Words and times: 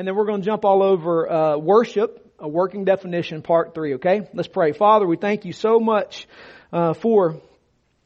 and 0.00 0.08
then 0.08 0.16
we're 0.16 0.24
going 0.24 0.40
to 0.40 0.46
jump 0.46 0.64
all 0.64 0.82
over 0.82 1.30
uh, 1.30 1.58
worship, 1.58 2.32
a 2.38 2.48
working 2.48 2.86
definition, 2.86 3.42
part 3.42 3.74
three. 3.74 3.96
Okay, 3.96 4.26
let's 4.32 4.48
pray. 4.48 4.72
Father, 4.72 5.06
we 5.06 5.18
thank 5.18 5.44
you 5.44 5.52
so 5.52 5.78
much 5.78 6.26
uh, 6.72 6.94
for 6.94 7.38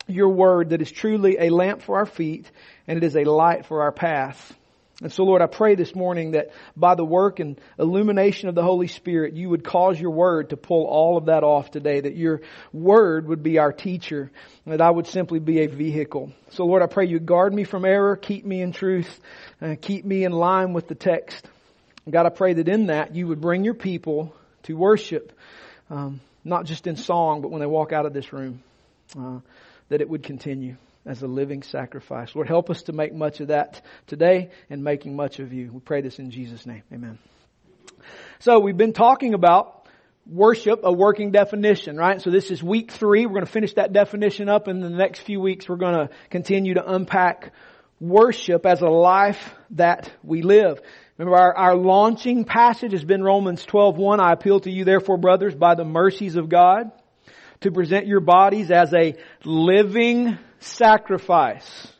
your 0.08 0.30
word 0.30 0.70
that 0.70 0.82
is 0.82 0.90
truly 0.90 1.36
a 1.38 1.50
lamp 1.50 1.82
for 1.82 1.98
our 1.98 2.04
feet 2.04 2.50
and 2.88 2.98
it 2.98 3.04
is 3.04 3.14
a 3.14 3.22
light 3.22 3.66
for 3.66 3.82
our 3.82 3.92
path. 3.92 4.56
And 5.02 5.12
so, 5.12 5.22
Lord, 5.22 5.40
I 5.40 5.46
pray 5.46 5.76
this 5.76 5.94
morning 5.94 6.32
that 6.32 6.50
by 6.76 6.96
the 6.96 7.04
work 7.04 7.38
and 7.38 7.60
illumination 7.78 8.48
of 8.48 8.56
the 8.56 8.64
Holy 8.64 8.88
Spirit, 8.88 9.34
you 9.34 9.50
would 9.50 9.62
cause 9.62 10.00
your 10.00 10.10
word 10.10 10.50
to 10.50 10.56
pull 10.56 10.86
all 10.86 11.16
of 11.16 11.26
that 11.26 11.44
off 11.44 11.70
today, 11.70 12.00
that 12.00 12.16
your 12.16 12.40
word 12.72 13.28
would 13.28 13.44
be 13.44 13.58
our 13.58 13.72
teacher, 13.72 14.32
that 14.66 14.80
I 14.80 14.90
would 14.90 15.06
simply 15.06 15.38
be 15.38 15.60
a 15.60 15.68
vehicle. 15.68 16.32
So, 16.50 16.64
Lord, 16.64 16.82
I 16.82 16.86
pray 16.86 17.06
you 17.06 17.20
guard 17.20 17.54
me 17.54 17.62
from 17.62 17.84
error, 17.84 18.16
keep 18.16 18.44
me 18.44 18.62
in 18.62 18.72
truth, 18.72 19.20
uh, 19.62 19.76
keep 19.80 20.04
me 20.04 20.24
in 20.24 20.32
line 20.32 20.72
with 20.72 20.88
the 20.88 20.96
text. 20.96 21.48
God, 22.10 22.26
I 22.26 22.30
pray 22.30 22.52
that 22.54 22.68
in 22.68 22.86
that 22.86 23.14
you 23.14 23.26
would 23.28 23.40
bring 23.40 23.64
your 23.64 23.74
people 23.74 24.34
to 24.64 24.74
worship, 24.74 25.32
um, 25.90 26.20
not 26.44 26.66
just 26.66 26.86
in 26.86 26.96
song, 26.96 27.40
but 27.40 27.50
when 27.50 27.60
they 27.60 27.66
walk 27.66 27.92
out 27.92 28.04
of 28.04 28.12
this 28.12 28.32
room, 28.32 28.62
uh, 29.18 29.40
that 29.88 30.00
it 30.00 30.08
would 30.08 30.22
continue 30.22 30.76
as 31.06 31.22
a 31.22 31.26
living 31.26 31.62
sacrifice. 31.62 32.34
Lord, 32.34 32.48
help 32.48 32.70
us 32.70 32.84
to 32.84 32.92
make 32.92 33.14
much 33.14 33.40
of 33.40 33.48
that 33.48 33.82
today 34.06 34.50
and 34.70 34.82
making 34.82 35.16
much 35.16 35.38
of 35.38 35.52
you. 35.52 35.70
We 35.72 35.80
pray 35.80 36.00
this 36.00 36.18
in 36.18 36.30
Jesus' 36.30 36.66
name. 36.66 36.82
Amen. 36.92 37.18
So 38.38 38.58
we've 38.58 38.76
been 38.76 38.92
talking 38.92 39.34
about 39.34 39.86
worship, 40.26 40.80
a 40.82 40.92
working 40.92 41.30
definition, 41.30 41.96
right? 41.96 42.20
So 42.20 42.30
this 42.30 42.50
is 42.50 42.62
week 42.62 42.90
three. 42.92 43.26
We're 43.26 43.34
going 43.34 43.46
to 43.46 43.52
finish 43.52 43.74
that 43.74 43.92
definition 43.92 44.48
up 44.48 44.68
in 44.68 44.80
the 44.80 44.90
next 44.90 45.20
few 45.20 45.40
weeks 45.40 45.68
we're 45.68 45.76
going 45.76 46.08
to 46.08 46.10
continue 46.30 46.74
to 46.74 46.90
unpack 46.90 47.52
worship 48.00 48.66
as 48.66 48.80
a 48.80 48.88
life 48.88 49.54
that 49.70 50.10
we 50.22 50.42
live. 50.42 50.80
Remember 51.16 51.38
our, 51.38 51.56
our 51.56 51.76
launching 51.76 52.44
passage 52.44 52.90
has 52.90 53.04
been 53.04 53.22
Romans 53.22 53.64
12:1. 53.66 54.18
I 54.18 54.32
appeal 54.32 54.60
to 54.60 54.70
you 54.70 54.84
therefore 54.84 55.16
brothers 55.16 55.54
by 55.54 55.76
the 55.76 55.84
mercies 55.84 56.34
of 56.34 56.48
God 56.48 56.90
to 57.60 57.70
present 57.70 58.06
your 58.06 58.20
bodies 58.20 58.70
as 58.72 58.92
a 58.92 59.14
living 59.44 60.38
sacrifice, 60.58 61.92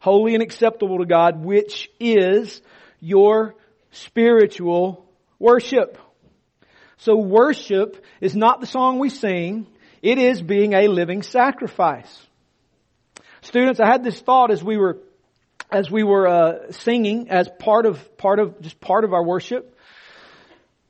holy 0.00 0.34
and 0.34 0.42
acceptable 0.42 0.98
to 0.98 1.06
God, 1.06 1.44
which 1.44 1.88
is 2.00 2.60
your 2.98 3.54
spiritual 3.92 5.06
worship. 5.38 5.96
So 6.96 7.16
worship 7.16 8.04
is 8.20 8.34
not 8.34 8.60
the 8.60 8.66
song 8.66 8.98
we 8.98 9.10
sing, 9.10 9.68
it 10.02 10.18
is 10.18 10.42
being 10.42 10.72
a 10.72 10.88
living 10.88 11.22
sacrifice. 11.22 12.26
Students, 13.42 13.78
I 13.78 13.86
had 13.86 14.02
this 14.02 14.18
thought 14.20 14.50
as 14.50 14.64
we 14.64 14.76
were 14.76 14.98
as 15.74 15.90
we 15.90 16.04
were 16.04 16.28
uh, 16.28 16.70
singing 16.70 17.30
as 17.30 17.48
part 17.58 17.84
of 17.84 18.16
part 18.16 18.38
of 18.38 18.60
just 18.60 18.80
part 18.80 19.04
of 19.04 19.12
our 19.12 19.24
worship 19.24 19.76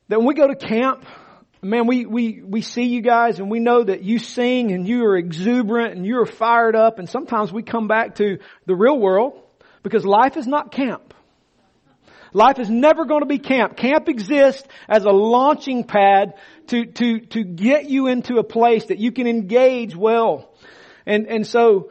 that 0.08 0.18
when 0.18 0.28
we 0.28 0.34
go 0.34 0.46
to 0.46 0.54
camp 0.54 1.04
man, 1.62 1.86
we, 1.86 2.04
we, 2.04 2.42
we 2.42 2.60
see 2.60 2.84
you 2.84 3.00
guys 3.00 3.38
and 3.38 3.50
we 3.50 3.58
know 3.58 3.82
that 3.82 4.02
you 4.02 4.18
sing 4.18 4.72
and 4.72 4.86
you 4.86 5.04
are 5.06 5.16
exuberant 5.16 5.96
and 5.96 6.04
you 6.04 6.20
are 6.20 6.26
fired 6.26 6.76
up 6.76 6.98
and 6.98 7.08
sometimes 7.08 7.52
we 7.52 7.62
come 7.62 7.88
back 7.88 8.16
to 8.16 8.38
the 8.66 8.74
real 8.74 8.98
world 8.98 9.40
because 9.82 10.04
life 10.04 10.36
is 10.36 10.46
not 10.46 10.70
camp. 10.70 11.14
Life 12.34 12.58
is 12.58 12.68
never 12.68 13.06
going 13.06 13.20
to 13.20 13.26
be 13.26 13.38
camp. 13.38 13.76
Camp 13.76 14.08
exists 14.08 14.66
as 14.88 15.04
a 15.04 15.10
launching 15.10 15.84
pad 15.84 16.34
to, 16.66 16.84
to, 16.84 17.20
to 17.20 17.44
get 17.44 17.88
you 17.88 18.08
into 18.08 18.36
a 18.38 18.44
place 18.44 18.86
that 18.86 18.98
you 18.98 19.12
can 19.12 19.26
engage 19.26 19.94
well. 19.96 20.52
And, 21.06 21.28
and 21.28 21.46
so, 21.46 21.90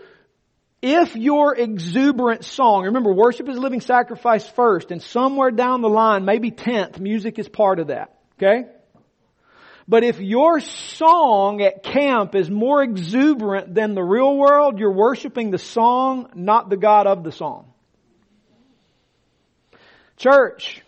if 0.83 1.15
your 1.15 1.55
exuberant 1.55 2.43
song, 2.43 2.83
remember 2.83 3.13
worship 3.13 3.47
is 3.47 3.57
living 3.57 3.79
sacrifice 3.79 4.45
first 4.45 4.91
and 4.91 5.01
somewhere 5.01 5.49
down 5.49 5.81
the 5.81 5.87
line, 5.87 6.25
maybe 6.25 6.51
10th, 6.51 6.99
music 6.99 7.39
is 7.39 7.47
part 7.47 7.79
of 7.79 7.87
that. 7.87 8.13
Okay? 8.37 8.67
But 9.87 10.03
if 10.03 10.19
your 10.19 10.59
song 10.59 11.61
at 11.61 11.83
camp 11.83 12.35
is 12.35 12.49
more 12.49 12.83
exuberant 12.83 13.73
than 13.73 13.95
the 13.95 14.03
real 14.03 14.35
world, 14.35 14.77
you're 14.77 14.91
worshiping 14.91 15.51
the 15.51 15.57
song, 15.57 16.29
not 16.35 16.69
the 16.69 16.75
God 16.75 17.07
of 17.07 17.23
the 17.23 17.31
song. 17.31 17.71
Church, 20.17 20.81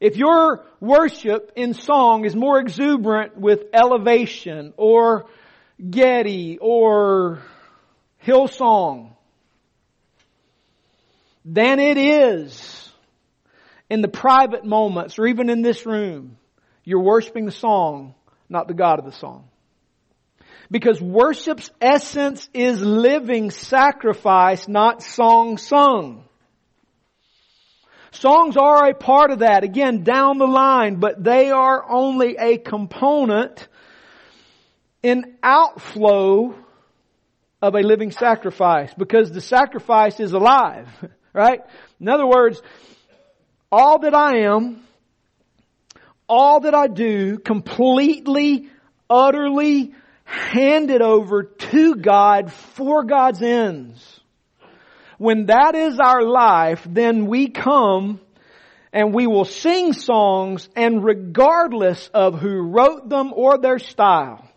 if 0.00 0.16
your 0.16 0.64
worship 0.80 1.52
in 1.54 1.74
song 1.74 2.24
is 2.24 2.34
more 2.34 2.60
exuberant 2.60 3.36
with 3.36 3.64
elevation 3.74 4.72
or 4.78 5.26
Getty 5.90 6.56
or 6.62 7.42
Hillsong 8.24 9.13
than 11.44 11.80
it 11.80 11.98
is 11.98 12.90
in 13.90 14.00
the 14.00 14.08
private 14.08 14.64
moments 14.64 15.18
or 15.18 15.26
even 15.26 15.50
in 15.50 15.62
this 15.62 15.84
room, 15.86 16.36
you're 16.84 17.02
worshiping 17.02 17.46
the 17.46 17.52
song 17.52 18.14
not 18.48 18.68
the 18.68 18.74
God 18.74 18.98
of 18.98 19.04
the 19.04 19.12
song. 19.12 19.48
Because 20.70 21.00
worship's 21.00 21.70
essence 21.80 22.48
is 22.54 22.80
living 22.80 23.50
sacrifice, 23.50 24.66
not 24.66 25.02
song 25.02 25.58
sung. 25.58 26.24
Songs 28.12 28.56
are 28.56 28.88
a 28.88 28.94
part 28.94 29.30
of 29.30 29.40
that, 29.40 29.64
again, 29.64 30.04
down 30.04 30.38
the 30.38 30.46
line, 30.46 30.96
but 30.96 31.22
they 31.22 31.50
are 31.50 31.84
only 31.90 32.36
a 32.36 32.58
component 32.58 33.68
in 35.02 35.36
outflow 35.42 36.54
of 37.60 37.74
a 37.74 37.80
living 37.80 38.12
sacrifice 38.12 38.92
because 38.96 39.32
the 39.32 39.40
sacrifice 39.40 40.20
is 40.20 40.32
alive, 40.32 40.88
right? 41.34 41.60
In 42.00 42.08
other 42.08 42.26
words, 42.26 42.62
all 43.70 43.98
that 43.98 44.14
I 44.14 44.44
am 44.46 44.84
all 46.28 46.60
that 46.60 46.74
I 46.74 46.86
do 46.86 47.38
completely, 47.38 48.68
utterly 49.08 49.94
handed 50.24 51.02
over 51.02 51.42
to 51.42 51.96
God 51.96 52.52
for 52.52 53.04
God's 53.04 53.42
ends. 53.42 54.20
When 55.18 55.46
that 55.46 55.74
is 55.74 55.98
our 55.98 56.22
life, 56.22 56.86
then 56.88 57.26
we 57.26 57.48
come 57.48 58.20
and 58.92 59.14
we 59.14 59.26
will 59.26 59.44
sing 59.44 59.92
songs 59.92 60.68
and 60.74 61.04
regardless 61.04 62.08
of 62.14 62.40
who 62.40 62.70
wrote 62.70 63.08
them 63.08 63.32
or 63.34 63.58
their 63.58 63.78
style, 63.78 64.48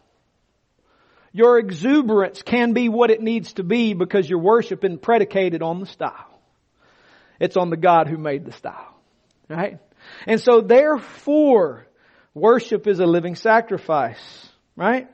your 1.31 1.59
exuberance 1.59 2.41
can 2.41 2.73
be 2.73 2.89
what 2.89 3.11
it 3.11 3.21
needs 3.21 3.53
to 3.53 3.63
be 3.63 3.93
because 3.93 4.27
your 4.27 4.39
worship 4.39 4.83
is 4.83 4.97
predicated 5.01 5.61
on 5.61 5.79
the 5.79 5.85
style. 5.85 6.26
It's 7.39 7.57
on 7.57 7.69
the 7.69 7.77
God 7.77 8.07
who 8.07 8.17
made 8.17 8.45
the 8.45 8.51
style. 8.51 8.95
Right? 9.49 9.79
And 10.25 10.41
so 10.41 10.61
therefore, 10.61 11.87
worship 12.33 12.87
is 12.87 12.99
a 12.99 13.05
living 13.05 13.35
sacrifice, 13.35 14.49
right? 14.75 15.07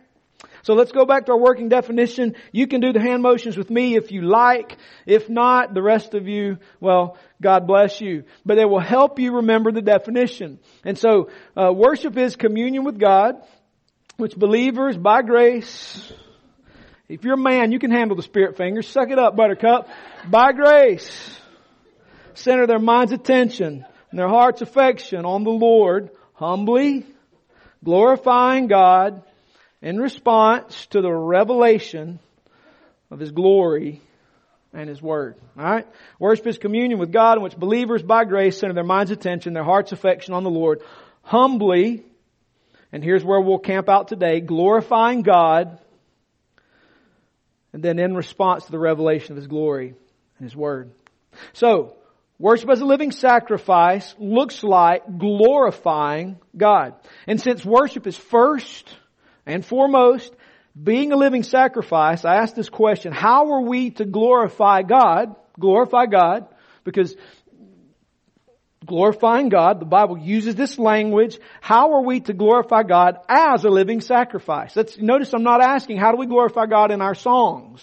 So 0.63 0.73
let's 0.73 0.91
go 0.91 1.05
back 1.05 1.25
to 1.25 1.33
our 1.33 1.39
working 1.39 1.69
definition. 1.69 2.35
You 2.51 2.67
can 2.67 2.79
do 2.79 2.93
the 2.93 3.01
hand 3.01 3.21
motions 3.21 3.57
with 3.57 3.69
me 3.69 3.95
if 3.95 4.11
you 4.11 4.21
like. 4.21 4.77
If 5.05 5.29
not, 5.29 5.73
the 5.73 5.81
rest 5.81 6.13
of 6.13 6.27
you, 6.27 6.57
well, 6.79 7.17
God 7.41 7.67
bless 7.67 7.99
you. 7.99 8.23
But 8.45 8.57
it 8.57 8.69
will 8.69 8.79
help 8.79 9.19
you 9.19 9.35
remember 9.35 9.71
the 9.71 9.81
definition. 9.81 10.59
And 10.85 10.97
so, 10.97 11.29
uh, 11.57 11.73
worship 11.73 12.17
is 12.17 12.35
communion 12.35 12.85
with 12.85 12.97
God, 12.97 13.35
which 14.17 14.35
believers 14.35 14.95
by 14.95 15.21
grace, 15.21 16.13
if 17.09 17.23
you're 17.25 17.33
a 17.33 17.37
man, 17.37 17.71
you 17.71 17.79
can 17.79 17.91
handle 17.91 18.15
the 18.15 18.23
spirit 18.23 18.55
fingers. 18.55 18.87
Suck 18.87 19.09
it 19.11 19.19
up, 19.19 19.35
buttercup. 19.35 19.89
By 20.29 20.53
grace, 20.53 21.37
center 22.37 22.67
their 22.67 22.79
mind's 22.79 23.11
attention 23.11 23.85
and 24.09 24.19
their 24.19 24.29
heart's 24.29 24.61
affection 24.61 25.25
on 25.25 25.43
the 25.43 25.51
Lord, 25.51 26.09
humbly 26.33 27.05
glorifying 27.83 28.67
God 28.67 29.23
in 29.81 29.99
response 29.99 30.85
to 30.87 31.01
the 31.01 31.11
revelation 31.11 32.19
of 33.11 33.19
His 33.19 33.31
glory 33.31 34.01
and 34.73 34.89
His 34.89 35.01
Word. 35.01 35.35
Alright? 35.57 35.87
Worship 36.19 36.47
is 36.47 36.57
communion 36.57 36.99
with 36.99 37.11
God 37.11 37.37
in 37.37 37.43
which 37.43 37.57
believers 37.57 38.01
by 38.01 38.23
grace 38.25 38.57
center 38.57 38.73
their 38.73 38.83
mind's 38.83 39.11
attention, 39.11 39.53
their 39.53 39.63
heart's 39.63 39.91
affection 39.91 40.33
on 40.33 40.43
the 40.43 40.49
Lord, 40.49 40.81
humbly, 41.21 42.03
and 42.91 43.03
here's 43.03 43.23
where 43.23 43.41
we'll 43.41 43.59
camp 43.59 43.89
out 43.89 44.07
today, 44.07 44.39
glorifying 44.39 45.21
God, 45.21 45.79
and 47.73 47.83
then 47.83 47.99
in 47.99 48.15
response 48.15 48.65
to 48.65 48.71
the 48.71 48.79
revelation 48.79 49.31
of 49.31 49.37
His 49.37 49.47
glory 49.47 49.95
and 50.37 50.43
His 50.45 50.55
Word. 50.55 50.91
So, 51.53 51.95
Worship 52.43 52.69
as 52.71 52.81
a 52.81 52.85
living 52.85 53.11
sacrifice 53.11 54.13
looks 54.19 54.63
like 54.65 55.17
glorifying 55.17 56.39
God. 56.57 56.93
And 57.25 57.39
since 57.39 57.63
worship 57.63 58.05
is 58.05 58.17
first 58.17 58.93
and 59.45 59.65
foremost 59.65 60.35
being 60.75 61.13
a 61.13 61.15
living 61.15 61.43
sacrifice, 61.43 62.25
I 62.25 62.35
ask 62.35 62.53
this 62.53 62.67
question, 62.67 63.13
how 63.13 63.53
are 63.53 63.61
we 63.61 63.91
to 63.91 64.03
glorify 64.03 64.81
God? 64.81 65.37
Glorify 65.57 66.05
God, 66.07 66.47
because 66.83 67.15
glorifying 68.85 69.47
God, 69.47 69.79
the 69.79 69.85
Bible 69.85 70.17
uses 70.17 70.53
this 70.53 70.77
language. 70.77 71.39
How 71.61 71.93
are 71.93 72.03
we 72.03 72.19
to 72.19 72.33
glorify 72.33 72.83
God 72.83 73.19
as 73.29 73.63
a 73.63 73.69
living 73.69 74.01
sacrifice? 74.01 74.75
Let's 74.75 74.97
notice 74.97 75.33
I'm 75.33 75.43
not 75.43 75.61
asking 75.63 75.95
how 75.95 76.11
do 76.11 76.17
we 76.17 76.25
glorify 76.25 76.65
God 76.65 76.91
in 76.91 76.99
our 77.01 77.15
songs. 77.15 77.81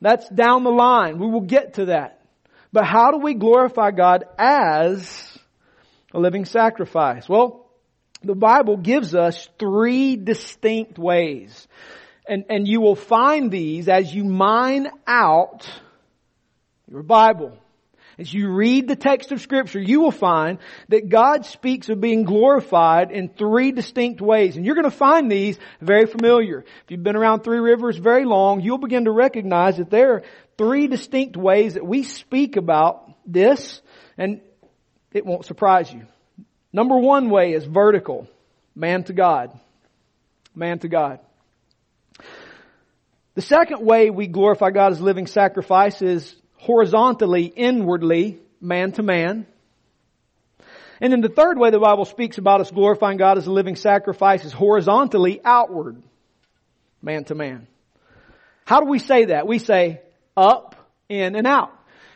That's 0.00 0.28
down 0.28 0.64
the 0.64 0.70
line. 0.70 1.20
We 1.20 1.28
will 1.28 1.42
get 1.42 1.74
to 1.74 1.84
that. 1.84 2.19
But 2.72 2.84
how 2.84 3.10
do 3.10 3.18
we 3.18 3.34
glorify 3.34 3.90
God 3.90 4.24
as 4.38 5.38
a 6.12 6.18
living 6.18 6.44
sacrifice? 6.44 7.28
Well, 7.28 7.66
the 8.22 8.34
Bible 8.34 8.76
gives 8.76 9.14
us 9.14 9.48
three 9.58 10.16
distinct 10.16 10.98
ways. 10.98 11.66
And, 12.28 12.44
and 12.48 12.68
you 12.68 12.80
will 12.80 12.96
find 12.96 13.50
these 13.50 13.88
as 13.88 14.14
you 14.14 14.24
mine 14.24 14.88
out 15.06 15.68
your 16.88 17.02
Bible. 17.02 17.56
As 18.18 18.32
you 18.32 18.50
read 18.50 18.86
the 18.86 18.96
text 18.96 19.32
of 19.32 19.40
scripture, 19.40 19.80
you 19.80 20.00
will 20.00 20.12
find 20.12 20.58
that 20.90 21.08
God 21.08 21.46
speaks 21.46 21.88
of 21.88 22.02
being 22.02 22.24
glorified 22.24 23.10
in 23.10 23.30
three 23.30 23.72
distinct 23.72 24.20
ways. 24.20 24.56
And 24.56 24.66
you're 24.66 24.74
going 24.74 24.84
to 24.84 24.90
find 24.90 25.32
these 25.32 25.58
very 25.80 26.04
familiar. 26.04 26.60
If 26.60 26.90
you've 26.90 27.02
been 27.02 27.16
around 27.16 27.40
Three 27.40 27.60
Rivers 27.60 27.96
very 27.96 28.26
long, 28.26 28.60
you'll 28.60 28.76
begin 28.76 29.06
to 29.06 29.10
recognize 29.10 29.78
that 29.78 29.88
there 29.88 30.24
three 30.60 30.88
distinct 30.88 31.38
ways 31.38 31.72
that 31.72 31.86
we 31.86 32.02
speak 32.02 32.56
about 32.56 33.10
this, 33.24 33.80
and 34.18 34.42
it 35.10 35.24
won't 35.24 35.46
surprise 35.46 35.90
you. 35.90 36.02
Number 36.70 36.98
one 36.98 37.30
way 37.30 37.54
is 37.54 37.64
vertical. 37.64 38.28
Man 38.74 39.04
to 39.04 39.14
God. 39.14 39.58
Man 40.54 40.78
to 40.80 40.88
God. 40.88 41.20
The 43.36 43.40
second 43.40 43.86
way 43.86 44.10
we 44.10 44.26
glorify 44.26 44.70
God 44.70 44.92
as 44.92 45.00
living 45.00 45.26
sacrifice 45.26 46.02
is 46.02 46.36
horizontally, 46.58 47.44
inwardly, 47.44 48.38
man 48.60 48.92
to 48.92 49.02
man. 49.02 49.46
And 51.00 51.10
then 51.10 51.22
the 51.22 51.30
third 51.30 51.58
way 51.58 51.70
the 51.70 51.78
Bible 51.78 52.04
speaks 52.04 52.36
about 52.36 52.60
us 52.60 52.70
glorifying 52.70 53.16
God 53.16 53.38
as 53.38 53.46
a 53.46 53.50
living 53.50 53.76
sacrifice 53.76 54.44
is 54.44 54.52
horizontally 54.52 55.40
outward, 55.42 56.02
man 57.00 57.24
to 57.24 57.34
man. 57.34 57.66
How 58.66 58.80
do 58.80 58.90
we 58.90 58.98
say 58.98 59.24
that? 59.26 59.46
We 59.46 59.58
say 59.58 60.02
up, 60.40 60.76
in, 61.08 61.36
and 61.36 61.46
out. 61.46 61.72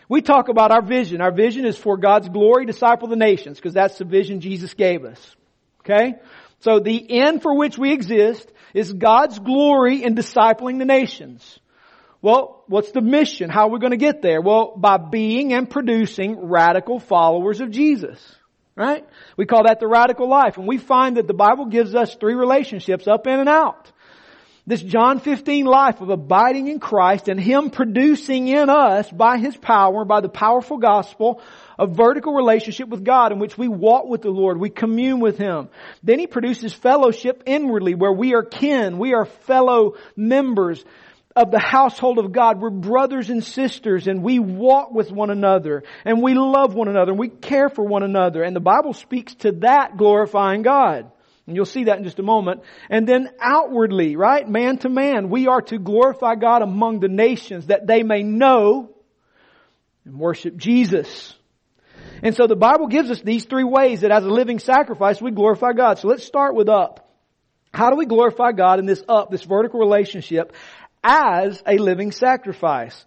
We 0.09 0.23
talk 0.23 0.49
about 0.49 0.71
our 0.71 0.83
vision. 0.83 1.21
Our 1.21 1.33
vision 1.33 1.65
is 1.65 1.77
for 1.77 1.97
God's 1.97 2.29
glory, 2.29 2.67
disciple 2.67 3.09
the 3.09 3.17
nations, 3.17 3.59
because 3.59 3.75
that's 3.75 3.99
the 3.99 4.05
vision 4.05 4.41
Jesus 4.41 4.75
gave 4.75 5.05
us. 5.05 5.37
Okay? 5.81 6.15
So 6.61 6.81
the 6.81 7.21
end 7.21 7.43
for 7.43 7.57
which 7.57 7.77
we 7.79 7.93
exist 7.93 8.51
is 8.73 8.93
God's 8.93 9.39
glory 9.39 10.03
in 10.03 10.15
discipling 10.15 10.79
the 10.79 10.85
nations. 10.85 11.59
Well, 12.23 12.65
what's 12.69 12.91
the 12.91 13.03
mission? 13.03 13.51
How 13.51 13.69
are 13.69 13.71
we 13.71 13.79
going 13.79 13.91
to 13.91 13.99
get 13.99 14.23
there? 14.23 14.41
Well, 14.41 14.75
by 14.77 14.97
being 14.97 15.53
and 15.53 15.69
producing 15.69 16.49
radical 16.49 16.99
followers 16.99 17.61
of 17.61 17.71
Jesus. 17.71 18.19
Right? 18.77 19.07
We 19.37 19.47
call 19.47 19.65
that 19.65 19.79
the 19.79 19.87
radical 19.87 20.29
life. 20.29 20.57
And 20.57 20.67
we 20.67 20.79
find 20.79 21.17
that 21.17 21.29
the 21.29 21.35
Bible 21.35 21.67
gives 21.67 21.95
us 21.95 22.17
three 22.17 22.35
relationships, 22.35 23.07
up 23.07 23.27
in 23.27 23.39
and 23.39 23.49
out. 23.49 23.93
This 24.67 24.83
John 24.83 25.21
15 25.21 25.67
life 25.67 26.01
of 26.01 26.09
abiding 26.09 26.69
in 26.69 26.81
Christ 26.81 27.29
and 27.29 27.39
Him 27.39 27.69
producing 27.69 28.49
in 28.49 28.71
us 28.71 29.11
by 29.11 29.37
His 29.37 29.55
power, 29.55 30.07
by 30.07 30.23
the 30.23 30.31
powerful 30.31 30.79
gospel, 30.79 31.43
a 31.79 31.87
vertical 31.87 32.33
relationship 32.33 32.89
with 32.89 33.05
God 33.05 33.31
in 33.31 33.39
which 33.39 33.59
we 33.59 33.69
walk 33.69 34.07
with 34.07 34.23
the 34.23 34.31
Lord, 34.31 34.59
we 34.59 34.71
commune 34.71 35.21
with 35.21 35.37
Him. 35.37 35.69
Then 36.03 36.19
He 36.19 36.27
produces 36.27 36.73
fellowship 36.73 37.43
inwardly 37.45 37.95
where 37.95 38.13
we 38.13 38.35
are 38.35 38.43
kin, 38.43 38.97
we 38.97 39.13
are 39.13 39.27
fellow 39.27 39.97
members 40.17 40.83
of 41.37 41.51
the 41.51 41.59
household 41.59 42.19
of 42.19 42.33
God. 42.33 42.59
We're 42.59 42.71
brothers 42.71 43.29
and 43.29 43.45
sisters 43.45 44.07
and 44.07 44.23
we 44.23 44.39
walk 44.39 44.93
with 44.93 45.13
one 45.13 45.31
another 45.31 45.83
and 46.07 46.23
we 46.23 46.33
love 46.33 46.75
one 46.75 46.89
another 46.89 47.11
and 47.11 47.19
we 47.19 47.29
care 47.29 47.69
for 47.69 47.85
one 47.85 48.03
another. 48.03 48.43
And 48.43 48.57
the 48.57 48.61
Bible 48.61 48.95
speaks 48.95 49.35
to 49.37 49.53
that 49.61 49.99
glorifying 49.99 50.63
God. 50.63 51.11
And 51.47 51.57
you'll 51.57 51.67
see 51.67 51.85
that 51.85 51.99
in 51.99 52.05
just 52.05 52.19
a 52.19 52.23
moment. 52.23 52.63
And 52.89 53.07
then 53.07 53.29
outwardly, 53.39 54.17
right? 54.17 54.49
Man 54.49 54.79
to 54.79 54.89
man, 54.89 55.29
we 55.29 55.47
are 55.47 55.61
to 55.63 55.79
glorify 55.79 56.37
God 56.37 56.63
among 56.63 57.01
the 57.01 57.09
nations 57.09 57.67
that 57.67 57.87
they 57.87 58.03
may 58.03 58.23
know 58.23 58.91
and 60.05 60.19
worship 60.19 60.57
Jesus. 60.57 61.35
And 62.23 62.35
so 62.35 62.47
the 62.47 62.57
Bible 62.57 62.87
gives 62.87 63.11
us 63.11 63.21
these 63.21 63.45
three 63.45 63.65
ways 63.65 64.01
that 64.01 64.11
as 64.11 64.25
a 64.25 64.29
living 64.29 64.59
sacrifice 64.59 65.21
we 65.21 65.31
glorify 65.31 65.73
God. 65.73 65.99
So 65.99 66.09
let's 66.09 66.25
start 66.25 66.55
with 66.55 66.69
up. 66.69 67.01
How 67.73 67.91
do 67.91 67.97
we 67.97 68.07
glorify 68.07 68.53
God 68.53 68.79
in 68.79 68.87
this 68.87 69.03
up, 69.09 69.31
this 69.31 69.43
vertical 69.43 69.81
relationship 69.81 70.55
as 71.05 71.63
a 71.67 71.77
living 71.77 72.11
sacrifice. 72.11 73.05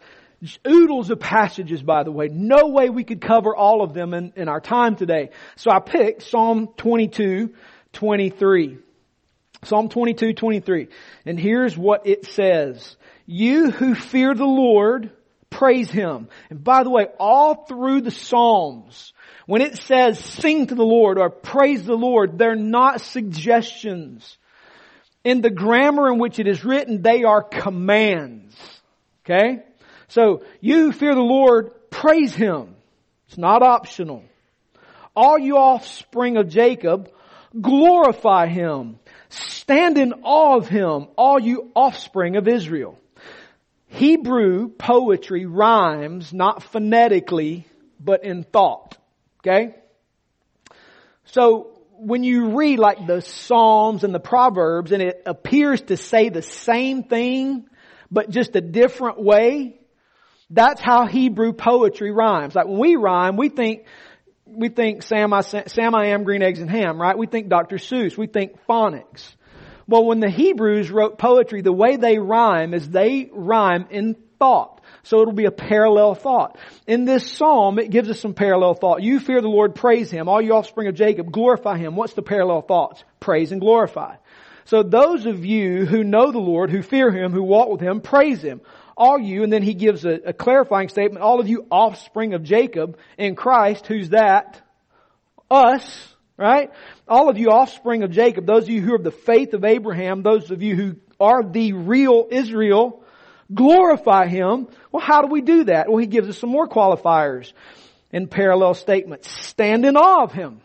Oodles 0.68 1.10
of 1.10 1.20
passages, 1.20 1.82
by 1.82 2.04
the 2.04 2.12
way. 2.12 2.28
No 2.28 2.68
way 2.68 2.90
we 2.90 3.04
could 3.04 3.22
cover 3.22 3.56
all 3.56 3.82
of 3.82 3.96
them 3.96 4.14
in, 4.14 4.34
in 4.36 4.48
our 4.48 4.62
time 4.62 4.96
today. 4.96 5.32
So 5.56 5.72
I 5.72 5.80
picked 5.80 6.22
Psalm 6.22 6.70
22, 6.78 7.56
23. 7.94 8.78
Psalm 9.64 9.90
22, 9.90 10.34
23. 10.34 10.88
And 11.26 11.40
here's 11.40 11.78
what 11.78 12.06
it 12.06 12.26
says. 12.26 12.96
You 13.26 13.72
who 13.72 13.96
fear 13.96 14.34
the 14.34 14.46
Lord, 14.46 15.12
praise 15.50 15.90
Him. 15.90 16.30
And 16.50 16.64
by 16.64 16.84
the 16.84 16.90
way, 16.90 17.08
all 17.20 17.66
through 17.66 18.02
the 18.02 18.12
Psalms, 18.12 19.14
when 19.46 19.62
it 19.62 19.78
says 19.78 20.20
sing 20.20 20.68
to 20.68 20.76
the 20.76 20.84
Lord 20.84 21.18
or 21.18 21.30
praise 21.30 21.84
the 21.84 21.96
Lord, 21.96 22.38
they're 22.38 22.56
not 22.56 23.02
suggestions 23.02 24.38
in 25.28 25.42
the 25.42 25.50
grammar 25.50 26.10
in 26.10 26.20
which 26.20 26.40
it 26.40 26.48
is 26.48 26.64
written, 26.64 27.02
they 27.02 27.26
are 27.26 27.44
commands. 27.44 28.56
Okay? 29.26 29.62
So, 30.08 30.44
you 30.62 30.86
who 30.86 30.92
fear 30.94 31.14
the 31.14 31.20
Lord, 31.20 31.72
praise 31.90 32.34
Him. 32.34 32.76
It's 33.28 33.38
not 33.38 33.62
optional. 33.62 34.24
All 35.18 35.38
you 35.38 35.58
offspring 35.58 36.38
of 36.38 36.48
Jacob, 36.48 37.12
glorify 37.60 38.48
Him. 38.48 39.00
Stand 39.30 39.98
in 39.98 40.14
awe 40.24 40.58
of 40.58 40.68
Him, 40.68 41.08
all 41.18 41.40
you 41.40 41.72
offspring 41.76 42.36
of 42.36 42.48
Israel. 42.48 42.98
Hebrew 43.88 44.70
poetry 44.70 45.46
rhymes 45.46 46.34
not 46.34 46.64
phonetically, 46.64 47.66
but 48.00 48.24
in 48.24 48.44
thought. 48.44 48.98
Okay? 49.42 49.76
So, 51.26 51.72
when 52.00 52.24
you 52.24 52.56
read 52.56 52.80
like 52.80 53.08
the 53.08 53.22
Psalms 53.22 54.04
and 54.04 54.14
the 54.14 54.20
Proverbs 54.20 54.92
and 54.92 55.02
it 55.02 55.24
appears 55.26 55.82
to 55.84 55.98
say 55.98 56.30
the 56.30 56.44
same 56.44 57.04
thing, 57.04 57.68
but 58.12 58.30
just 58.30 58.56
a 58.56 58.62
different 58.62 59.20
way, 59.20 59.80
that's 60.50 60.82
how 60.82 61.08
Hebrew 61.08 61.54
poetry 61.54 62.12
rhymes. 62.12 62.56
Like 62.56 62.68
when 62.68 62.78
we 62.78 62.96
rhyme, 62.96 63.36
we 63.36 63.50
think, 63.50 63.86
we 64.50 64.70
think 64.70 65.04
Sam 65.04 65.34
I, 65.34 65.42
Sam 65.42 65.96
I 65.96 66.08
am 66.08 66.24
green 66.24 66.42
eggs 66.42 66.60
and 66.60 66.70
ham, 66.70 67.00
right? 67.02 67.18
We 67.18 67.28
think 67.28 67.50
Dr. 67.50 67.78
Seuss. 67.78 68.18
We 68.18 68.28
think 68.28 68.58
phonics. 68.68 69.36
Well, 69.88 70.06
when 70.06 70.20
the 70.20 70.30
Hebrews 70.30 70.92
wrote 70.92 71.18
poetry, 71.18 71.62
the 71.62 71.72
way 71.72 71.96
they 71.96 72.18
rhyme 72.18 72.74
is 72.74 72.90
they 72.90 73.30
rhyme 73.32 73.88
in 73.90 74.16
thought. 74.38 74.82
So 75.04 75.22
it'll 75.22 75.34
be 75.34 75.46
a 75.46 75.52
parallel 75.52 76.16
thought. 76.16 76.58
In 76.86 77.06
this 77.06 77.30
psalm, 77.32 77.80
it 77.80 77.90
gives 77.90 78.10
us 78.10 78.20
some 78.20 78.34
parallel 78.34 78.74
thought. 78.74 79.02
You 79.02 79.20
fear 79.20 79.42
the 79.42 79.48
Lord, 79.48 79.76
praise 79.76 80.12
Him. 80.12 80.28
All 80.28 80.42
you 80.42 80.54
offspring 80.54 80.88
of 80.88 80.96
Jacob, 80.96 81.32
glorify 81.32 81.78
Him. 81.78 81.96
What's 81.96 82.14
the 82.14 82.22
parallel 82.22 82.62
thoughts? 82.62 83.04
Praise 83.20 83.52
and 83.52 83.62
glorify. 83.62 84.16
So 84.66 84.84
those 84.84 85.26
of 85.26 85.46
you 85.46 85.86
who 85.86 86.04
know 86.04 86.32
the 86.32 86.40
Lord, 86.40 86.70
who 86.70 86.82
fear 86.82 87.10
Him, 87.10 87.32
who 87.32 87.44
walk 87.44 87.70
with 87.70 87.80
Him, 87.80 88.02
praise 88.02 88.42
Him. 88.42 88.60
All 88.98 89.20
you, 89.20 89.44
and 89.44 89.54
then 89.54 89.62
he 89.62 89.76
gives 89.76 90.06
a, 90.06 90.20
a 90.26 90.34
clarifying 90.34 90.90
statement, 90.90 91.24
all 91.24 91.40
of 91.40 91.48
you 91.48 91.68
offspring 91.70 92.34
of 92.34 92.44
Jacob 92.44 92.98
in 93.18 93.36
Christ, 93.36 93.86
who's 93.86 94.10
that? 94.10 94.60
Us, 95.52 96.16
right? 96.36 96.72
All 97.08 97.30
of 97.30 97.38
you 97.38 97.50
offspring 97.50 98.02
of 98.02 98.10
Jacob, 98.10 98.48
those 98.48 98.64
of 98.64 98.70
you 98.70 98.82
who 98.82 98.96
are 98.96 99.02
the 99.02 99.12
faith 99.12 99.54
of 99.54 99.64
Abraham, 99.64 100.24
those 100.24 100.50
of 100.50 100.64
you 100.64 100.76
who 100.76 100.96
are 101.20 101.44
the 101.44 101.74
real 101.74 102.28
Israel, 102.32 103.04
glorify 103.54 104.28
Him. 104.28 104.68
Well, 104.92 105.04
how 105.04 105.22
do 105.22 105.28
we 105.28 105.42
do 105.42 105.66
that? 105.66 105.88
Well, 105.88 105.98
He 105.98 106.08
gives 106.08 106.28
us 106.28 106.40
some 106.40 106.50
more 106.50 106.68
qualifiers 106.68 107.54
in 108.12 108.28
parallel 108.28 108.74
statements. 108.74 109.30
Stand 109.30 109.86
in 109.86 109.96
awe 109.96 110.24
of 110.24 110.32
Him. 110.32 110.60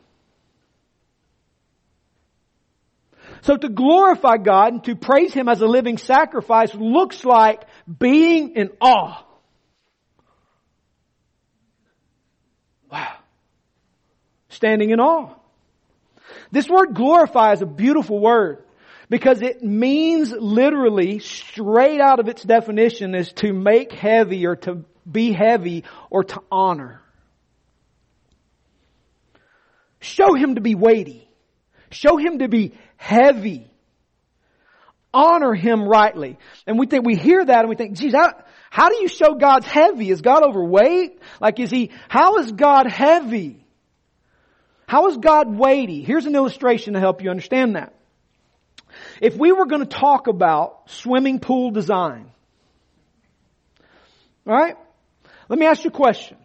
So 3.43 3.57
to 3.57 3.69
glorify 3.69 4.37
God 4.37 4.73
and 4.73 4.85
to 4.85 4.95
praise 4.95 5.35
Him 5.35 5.49
as 5.49 5.61
a 5.61 5.67
living 5.67 5.99
sacrifice 5.99 6.75
looks 6.75 7.25
like 7.25 7.63
being 7.99 8.55
in 8.57 8.71
awe. 8.81 9.25
Wow. 12.91 13.17
Standing 14.49 14.91
in 14.91 15.01
awe. 15.01 15.35
This 16.53 16.69
word 16.69 16.95
glorify 16.95 17.53
is 17.53 17.63
a 17.63 17.67
beautiful 17.67 18.21
word 18.21 18.65
because 19.09 19.43
it 19.43 19.63
means 19.63 20.31
literally 20.31 21.19
straight 21.19 22.01
out 22.01 22.21
of 22.21 22.29
its 22.29 22.43
definition 22.43 23.15
is 23.15 23.33
to 23.35 23.53
make 23.53 23.91
heavy 23.93 24.47
or 24.47 24.57
to 24.57 24.85
be 25.11 25.33
heavy 25.33 25.85
or 26.11 26.23
to 26.25 26.41
honor. 26.51 27.01
Show 30.01 30.35
him 30.35 30.55
to 30.55 30.61
be 30.61 30.75
weighty. 30.75 31.29
Show 31.91 32.17
him 32.17 32.39
to 32.39 32.49
be 32.49 32.73
heavy. 33.03 33.69
Honor 35.13 35.55
him 35.55 35.87
rightly. 35.89 36.39
And 36.67 36.79
we 36.79 36.87
think, 36.87 37.05
we 37.05 37.17
hear 37.17 37.45
that 37.45 37.59
and 37.59 37.69
we 37.69 37.75
think, 37.75 37.99
geez, 37.99 38.15
how, 38.71 38.89
do 38.89 38.97
you 39.03 39.09
show 39.09 39.35
God's 39.35 39.67
heavy? 39.67 40.09
Is 40.11 40.23
God 40.23 40.45
overweight? 40.45 41.19
Like 41.41 41.59
is 41.59 41.71
he, 41.71 41.91
how 42.09 42.39
is 42.39 42.53
God 42.53 42.87
heavy? 42.87 43.67
How 44.87 45.09
is 45.09 45.17
God 45.17 45.55
weighty? 45.55 46.03
Here's 46.03 46.27
an 46.27 46.37
illustration 46.37 46.95
to 46.95 47.01
help 47.01 47.23
you 47.23 47.31
understand 47.31 47.75
that. 47.75 47.95
If 49.21 49.37
we 49.37 49.53
were 49.53 49.67
going 49.67 49.85
to 49.85 49.99
talk 49.99 50.29
about 50.29 50.91
swimming 50.91 51.41
pool 51.41 51.71
design, 51.71 52.31
all 54.47 54.55
right? 54.55 54.77
Let 55.49 55.59
me 55.59 55.67
ask 55.67 55.85
you 55.85 55.91
a 55.91 55.93
question. 55.93 56.37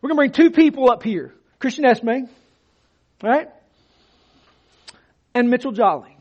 We're 0.00 0.08
going 0.08 0.28
to 0.28 0.34
bring 0.34 0.50
two 0.50 0.54
people 0.54 0.90
up 0.90 1.02
here. 1.02 1.34
Christian 1.60 1.84
Esme, 1.84 2.26
Right? 3.22 3.48
And 5.34 5.50
Mitchell 5.50 5.72
Jolly. 5.72 6.16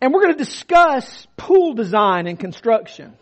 And 0.00 0.12
we're 0.12 0.22
going 0.22 0.36
to 0.36 0.44
discuss 0.44 1.26
pool 1.36 1.74
design 1.74 2.26
and 2.26 2.38
construction. 2.38 3.14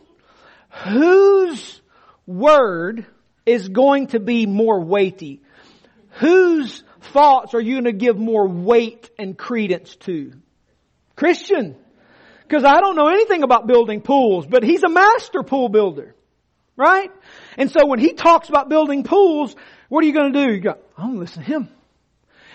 Whose 0.85 1.81
word 2.27 3.07
is 3.47 3.69
going 3.69 4.09
to 4.09 4.21
be 4.21 4.47
more 4.47 4.81
weighty? 4.81 5.43
Whose 6.19 6.83
thoughts 7.13 7.55
are 7.55 7.61
you 7.61 7.75
going 7.75 7.85
to 7.85 7.93
give 7.93 8.17
more 8.17 8.49
weight 8.49 9.11
and 9.19 9.37
credence 9.37 9.95
to? 9.97 10.33
Christian. 11.17 11.77
Because 12.43 12.65
I 12.65 12.81
don't 12.81 12.97
know 12.97 13.09
anything 13.09 13.43
about 13.43 13.67
building 13.67 14.01
pools, 14.01 14.47
but 14.47 14.63
he's 14.65 14.83
a 14.83 14.89
master 14.89 15.43
pool 15.43 15.69
builder. 15.69 16.15
Right? 16.77 17.11
And 17.57 17.71
so 17.71 17.87
when 17.87 18.01
he 18.01 18.15
talks 18.15 18.49
about 18.49 18.69
building 18.69 19.05
pools, 19.05 19.55
what 19.89 20.03
are 20.03 20.07
you 20.07 20.13
going 20.13 20.33
to 20.33 20.47
do? 20.47 20.53
You 20.53 20.61
go, 20.61 20.79
I'm 20.99 21.05
going 21.05 21.15
to 21.15 21.21
listen 21.21 21.45
to 21.45 21.49
him. 21.49 21.69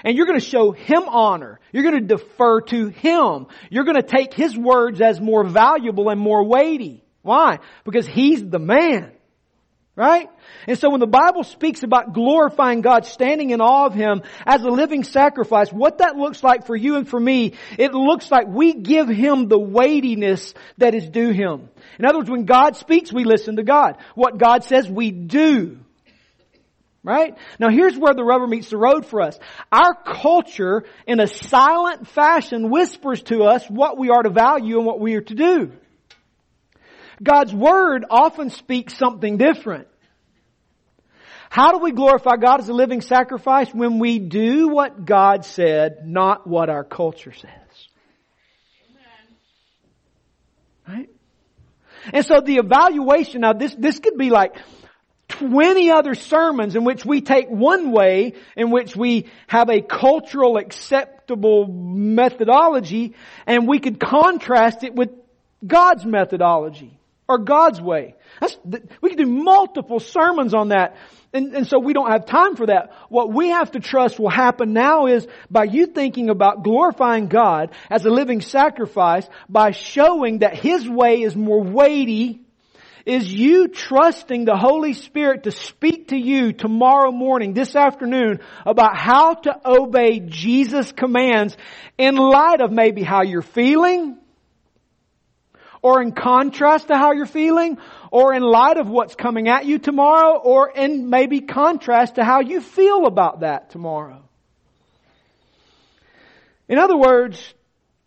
And 0.03 0.15
you're 0.15 0.25
going 0.25 0.39
to 0.39 0.45
show 0.45 0.71
him 0.71 1.03
honor. 1.07 1.59
You're 1.71 1.83
going 1.83 2.07
to 2.07 2.15
defer 2.15 2.61
to 2.61 2.87
him. 2.87 3.47
You're 3.69 3.83
going 3.83 3.95
to 3.95 4.03
take 4.03 4.33
his 4.33 4.57
words 4.57 5.01
as 5.01 5.19
more 5.19 5.43
valuable 5.43 6.09
and 6.09 6.19
more 6.19 6.43
weighty. 6.43 7.03
Why? 7.21 7.59
Because 7.83 8.07
he's 8.07 8.47
the 8.47 8.59
man. 8.59 9.11
Right? 9.95 10.29
And 10.65 10.79
so 10.79 10.91
when 10.91 11.01
the 11.01 11.07
Bible 11.07 11.43
speaks 11.43 11.83
about 11.83 12.13
glorifying 12.13 12.79
God, 12.79 13.05
standing 13.05 13.49
in 13.49 13.59
awe 13.59 13.85
of 13.85 13.93
Him 13.93 14.21
as 14.45 14.61
a 14.61 14.69
living 14.69 15.03
sacrifice, 15.03 15.73
what 15.73 15.97
that 15.97 16.15
looks 16.15 16.41
like 16.41 16.65
for 16.65 16.73
you 16.73 16.95
and 16.95 17.05
for 17.05 17.19
me, 17.19 17.55
it 17.77 17.93
looks 17.93 18.31
like 18.31 18.47
we 18.47 18.75
give 18.75 19.09
Him 19.09 19.49
the 19.49 19.59
weightiness 19.59 20.53
that 20.77 20.95
is 20.95 21.09
due 21.09 21.31
Him. 21.31 21.67
In 21.97 22.05
other 22.05 22.19
words, 22.19 22.29
when 22.29 22.45
God 22.45 22.77
speaks, 22.77 23.11
we 23.11 23.25
listen 23.25 23.57
to 23.57 23.63
God. 23.63 23.97
What 24.15 24.37
God 24.37 24.63
says, 24.63 24.89
we 24.89 25.11
do. 25.11 25.79
Right? 27.01 27.37
Now 27.59 27.69
here's 27.69 27.97
where 27.97 28.13
the 28.13 28.23
rubber 28.23 28.45
meets 28.45 28.69
the 28.69 28.77
road 28.77 29.05
for 29.05 29.21
us. 29.21 29.39
Our 29.71 29.95
culture, 29.95 30.83
in 31.07 31.19
a 31.21 31.27
silent 31.27 32.07
fashion, 32.09 32.69
whispers 32.69 33.23
to 33.23 33.43
us 33.43 33.65
what 33.69 33.97
we 33.97 34.09
are 34.09 34.21
to 34.21 34.29
value 34.29 34.77
and 34.77 34.85
what 34.85 34.99
we 34.99 35.15
are 35.15 35.21
to 35.21 35.35
do. 35.35 35.71
God's 37.23 37.53
Word 37.53 38.05
often 38.09 38.49
speaks 38.49 38.97
something 38.97 39.37
different. 39.37 39.87
How 41.49 41.71
do 41.71 41.79
we 41.79 41.91
glorify 41.91 42.35
God 42.35 42.59
as 42.59 42.69
a 42.69 42.73
living 42.73 43.01
sacrifice? 43.01 43.73
When 43.73 43.99
we 43.99 44.19
do 44.19 44.67
what 44.67 45.05
God 45.05 45.45
said, 45.45 46.05
not 46.05 46.45
what 46.45 46.69
our 46.69 46.83
culture 46.83 47.33
says. 47.33 47.49
Right? 50.87 51.09
And 52.13 52.25
so 52.25 52.41
the 52.41 52.57
evaluation, 52.57 53.41
now 53.41 53.53
this, 53.53 53.75
this 53.75 53.99
could 53.99 54.17
be 54.17 54.29
like 54.29 54.55
20 55.29 55.91
other 55.91 56.15
sermons 56.15 56.75
in 56.75 56.83
which 56.83 57.05
we 57.05 57.21
take 57.21 57.47
one 57.49 57.91
way, 57.91 58.33
in 58.57 58.71
which 58.71 58.95
we 58.95 59.27
have 59.47 59.69
a 59.69 59.81
cultural 59.81 60.57
acceptable 60.57 61.67
methodology, 61.67 63.13
and 63.47 63.67
we 63.67 63.79
could 63.79 63.99
contrast 63.99 64.83
it 64.83 64.93
with 64.93 65.09
God's 65.65 66.05
methodology 66.05 66.99
or 67.27 67.37
God's 67.37 67.79
way. 67.79 68.15
That's, 68.41 68.57
we 69.01 69.09
could 69.09 69.19
do 69.19 69.27
multiple 69.27 69.99
sermons 69.99 70.53
on 70.53 70.69
that. 70.69 70.97
And, 71.31 71.53
and 71.53 71.67
so 71.67 71.77
we 71.77 71.93
don't 71.93 72.09
have 72.09 72.25
time 72.25 72.55
for 72.55 72.65
that. 72.65 72.91
What 73.09 73.31
we 73.31 73.49
have 73.49 73.71
to 73.71 73.79
trust 73.79 74.19
will 74.19 74.31
happen 74.31 74.73
now 74.73 75.05
is 75.05 75.27
by 75.49 75.65
you 75.65 75.85
thinking 75.85 76.31
about 76.31 76.63
glorifying 76.63 77.27
God 77.27 77.69
as 77.89 78.03
a 78.03 78.09
living 78.09 78.41
sacrifice 78.41 79.29
by 79.47 79.71
showing 79.71 80.39
that 80.39 80.55
His 80.55 80.89
way 80.89 81.21
is 81.21 81.35
more 81.35 81.61
weighty 81.61 82.41
is 83.09 83.33
you 83.33 83.67
trusting 83.67 84.45
the 84.45 84.55
Holy 84.55 84.93
Spirit 84.93 85.43
to 85.43 85.51
speak 85.51 86.09
to 86.09 86.17
you 86.17 86.53
tomorrow 86.53 87.11
morning, 87.11 87.53
this 87.53 87.75
afternoon, 87.75 88.39
about 88.67 88.95
how 88.95 89.33
to 89.33 89.59
obey 89.65 90.19
Jesus' 90.19 90.91
commands 90.91 91.57
in 91.97 92.15
light 92.15 92.61
of 92.61 92.71
maybe 92.71 93.01
how 93.01 93.23
you're 93.23 93.41
feeling, 93.41 94.17
or 95.81 96.03
in 96.03 96.11
contrast 96.11 96.89
to 96.89 96.95
how 96.95 97.13
you're 97.13 97.25
feeling, 97.25 97.79
or 98.11 98.33
in 98.33 98.43
light 98.43 98.77
of 98.77 98.87
what's 98.87 99.15
coming 99.15 99.47
at 99.47 99.65
you 99.65 99.79
tomorrow, 99.79 100.37
or 100.37 100.69
in 100.69 101.09
maybe 101.09 101.41
contrast 101.41 102.15
to 102.15 102.23
how 102.23 102.41
you 102.41 102.61
feel 102.61 103.07
about 103.07 103.39
that 103.39 103.71
tomorrow. 103.71 104.21
In 106.67 106.77
other 106.77 106.97
words, 106.97 107.41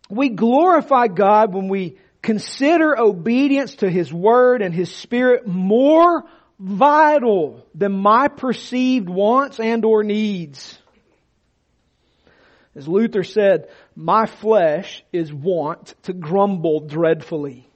we 0.09 0.29
glorify 0.29 1.07
God 1.07 1.53
when 1.53 1.67
we 1.67 1.97
consider 2.23 2.97
obedience 2.97 3.75
to 3.75 3.89
His 3.89 4.11
Word 4.11 4.63
and 4.63 4.73
His 4.73 4.93
Spirit 4.95 5.45
more 5.45 6.23
vital 6.59 7.63
than 7.75 7.91
my 7.91 8.29
perceived 8.29 9.09
wants 9.09 9.59
and 9.59 9.85
or 9.85 10.03
needs. 10.03 10.79
As 12.75 12.87
Luther 12.87 13.23
said, 13.23 13.67
my 13.95 14.25
flesh 14.25 15.03
is 15.11 15.31
wont 15.31 15.93
to 16.03 16.13
grumble 16.13 16.79
dreadfully. 16.79 17.67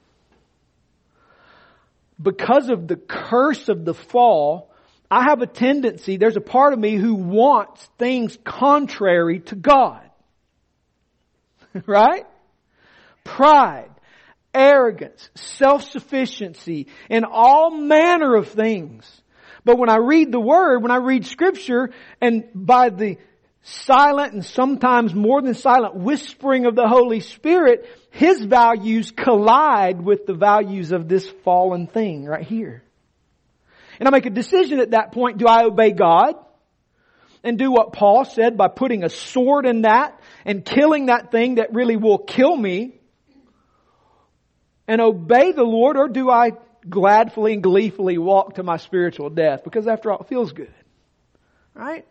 Because 2.20 2.68
of 2.68 2.88
the 2.88 2.96
curse 2.96 3.68
of 3.68 3.84
the 3.84 3.94
fall, 3.94 4.72
I 5.08 5.24
have 5.28 5.40
a 5.40 5.46
tendency, 5.46 6.16
there's 6.16 6.36
a 6.36 6.40
part 6.40 6.72
of 6.72 6.80
me 6.80 6.96
who 6.96 7.14
wants 7.14 7.88
things 7.98 8.36
contrary 8.42 9.40
to 9.40 9.54
God. 9.54 10.02
right? 11.86 12.26
Pride, 13.22 13.90
arrogance, 14.54 15.30
self-sufficiency, 15.34 16.86
and 17.10 17.24
all 17.24 17.70
manner 17.70 18.34
of 18.34 18.48
things. 18.48 19.04
But 19.64 19.78
when 19.78 19.90
I 19.90 19.96
read 19.96 20.32
the 20.32 20.40
Word, 20.40 20.82
when 20.82 20.90
I 20.90 20.96
read 20.96 21.26
Scripture, 21.26 21.90
and 22.20 22.44
by 22.54 22.88
the 22.90 23.18
silent 23.62 24.32
and 24.32 24.44
sometimes 24.44 25.14
more 25.14 25.42
than 25.42 25.54
silent 25.54 25.94
whispering 25.94 26.66
of 26.66 26.74
the 26.74 26.88
Holy 26.88 27.20
Spirit, 27.20 27.86
His 28.10 28.42
values 28.42 29.10
collide 29.10 30.02
with 30.02 30.26
the 30.26 30.34
values 30.34 30.92
of 30.92 31.08
this 31.08 31.28
fallen 31.44 31.86
thing 31.86 32.24
right 32.24 32.46
here. 32.46 32.82
And 33.98 34.08
I 34.08 34.10
make 34.10 34.26
a 34.26 34.30
decision 34.30 34.80
at 34.80 34.92
that 34.92 35.12
point, 35.12 35.38
do 35.38 35.46
I 35.46 35.64
obey 35.64 35.90
God? 35.90 36.36
And 37.44 37.58
do 37.58 37.70
what 37.70 37.92
Paul 37.92 38.24
said 38.24 38.56
by 38.56 38.68
putting 38.68 39.04
a 39.04 39.08
sword 39.08 39.66
in 39.66 39.82
that 39.82 40.20
and 40.44 40.64
killing 40.64 41.06
that 41.06 41.30
thing 41.30 41.56
that 41.56 41.72
really 41.72 41.96
will 41.96 42.18
kill 42.18 42.56
me? 42.56 42.97
And 44.88 45.02
obey 45.02 45.52
the 45.52 45.64
Lord 45.64 45.98
or 45.98 46.08
do 46.08 46.30
I 46.30 46.52
gladfully 46.88 47.52
and 47.52 47.62
gleefully 47.62 48.16
walk 48.16 48.54
to 48.54 48.62
my 48.62 48.78
spiritual 48.78 49.28
death? 49.28 49.62
Because 49.62 49.86
after 49.86 50.10
all, 50.10 50.20
it 50.20 50.28
feels 50.28 50.52
good. 50.52 50.72
Right? 51.74 52.06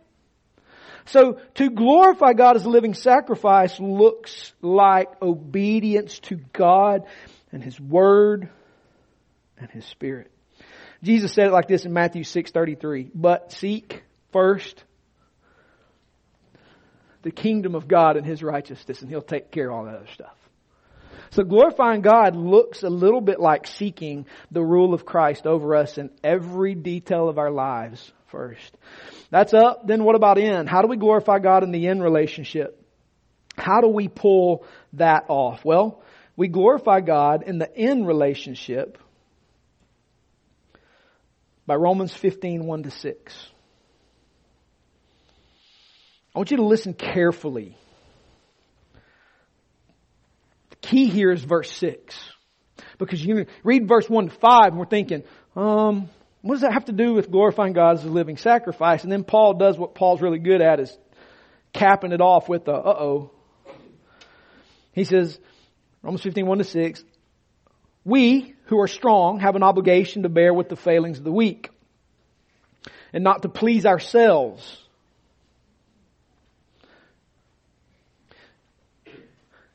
So 1.06 1.40
to 1.54 1.70
glorify 1.70 2.34
God 2.34 2.56
as 2.56 2.64
a 2.64 2.70
living 2.70 2.94
sacrifice 2.94 3.80
looks 3.80 4.52
like 4.62 5.20
obedience 5.20 6.20
to 6.20 6.36
God 6.52 7.04
and 7.50 7.62
His 7.62 7.80
Word 7.80 8.48
and 9.58 9.70
His 9.70 9.84
Spirit. 9.86 10.30
Jesus 11.02 11.32
said 11.32 11.46
it 11.46 11.52
like 11.52 11.66
this 11.66 11.84
in 11.84 11.92
Matthew 11.92 12.24
6:33, 12.24 13.10
"But 13.14 13.52
seek 13.52 14.04
first 14.32 14.84
the 17.22 17.30
kingdom 17.30 17.74
of 17.74 17.88
God 17.88 18.16
and 18.16 18.26
His 18.26 18.42
righteousness, 18.42 19.00
and 19.00 19.10
He'll 19.10 19.22
take 19.22 19.50
care 19.50 19.70
of 19.70 19.76
all 19.76 19.84
that 19.84 19.96
other 19.96 20.06
stuff." 20.08 20.37
So 21.30 21.42
glorifying 21.44 22.00
God 22.00 22.36
looks 22.36 22.82
a 22.82 22.90
little 22.90 23.20
bit 23.20 23.40
like 23.40 23.66
seeking 23.66 24.26
the 24.50 24.62
rule 24.62 24.94
of 24.94 25.04
Christ 25.04 25.46
over 25.46 25.74
us 25.74 25.98
in 25.98 26.10
every 26.24 26.74
detail 26.74 27.28
of 27.28 27.38
our 27.38 27.50
lives 27.50 28.12
first. 28.26 28.76
That's 29.30 29.54
up. 29.54 29.86
Then 29.86 30.04
what 30.04 30.16
about 30.16 30.38
in? 30.38 30.66
How 30.66 30.82
do 30.82 30.88
we 30.88 30.96
glorify 30.96 31.38
God 31.38 31.62
in 31.62 31.70
the 31.70 31.86
in 31.86 32.00
relationship? 32.00 32.82
How 33.56 33.80
do 33.80 33.88
we 33.88 34.08
pull 34.08 34.64
that 34.94 35.24
off? 35.28 35.64
Well, 35.64 36.02
we 36.36 36.48
glorify 36.48 37.00
God 37.00 37.42
in 37.42 37.58
the 37.58 37.68
in 37.74 38.06
relationship 38.06 38.98
by 41.66 41.74
Romans 41.74 42.14
15, 42.14 42.64
1 42.64 42.82
to 42.84 42.90
6. 42.90 43.48
I 46.34 46.38
want 46.38 46.50
you 46.50 46.58
to 46.58 46.64
listen 46.64 46.94
carefully. 46.94 47.76
The 50.70 50.76
key 50.88 51.06
here 51.06 51.30
is 51.30 51.44
verse 51.44 51.70
6. 51.72 52.18
Because 52.98 53.24
you 53.24 53.46
read 53.62 53.86
verse 53.86 54.08
1 54.08 54.28
to 54.28 54.34
5 54.34 54.66
and 54.68 54.78
we're 54.78 54.86
thinking, 54.86 55.22
um, 55.54 56.08
what 56.40 56.54
does 56.54 56.62
that 56.62 56.72
have 56.72 56.86
to 56.86 56.92
do 56.92 57.14
with 57.14 57.30
glorifying 57.30 57.72
God 57.72 57.98
as 57.98 58.04
a 58.04 58.08
living 58.08 58.36
sacrifice? 58.36 59.02
And 59.02 59.12
then 59.12 59.24
Paul 59.24 59.54
does 59.54 59.78
what 59.78 59.94
Paul's 59.94 60.22
really 60.22 60.38
good 60.38 60.60
at 60.60 60.80
is 60.80 60.96
capping 61.72 62.12
it 62.12 62.20
off 62.20 62.48
with 62.48 62.64
the 62.64 62.72
uh-oh. 62.72 63.30
He 64.92 65.04
says, 65.04 65.38
Romans 66.02 66.22
15, 66.22 66.46
1 66.46 66.58
to 66.58 66.64
6, 66.64 67.04
we 68.04 68.54
who 68.64 68.80
are 68.80 68.88
strong 68.88 69.40
have 69.40 69.56
an 69.56 69.62
obligation 69.62 70.22
to 70.22 70.28
bear 70.28 70.54
with 70.54 70.68
the 70.68 70.76
failings 70.76 71.18
of 71.18 71.24
the 71.24 71.32
weak 71.32 71.70
and 73.12 73.22
not 73.22 73.42
to 73.42 73.48
please 73.48 73.84
ourselves. 73.86 74.87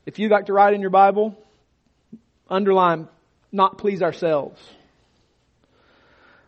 If 0.06 0.18
you'd 0.18 0.30
like 0.30 0.46
to 0.46 0.52
write 0.52 0.74
in 0.74 0.80
your 0.80 0.90
Bible, 0.90 1.36
underline 2.48 3.08
not 3.50 3.78
please 3.78 4.02
ourselves. 4.02 4.60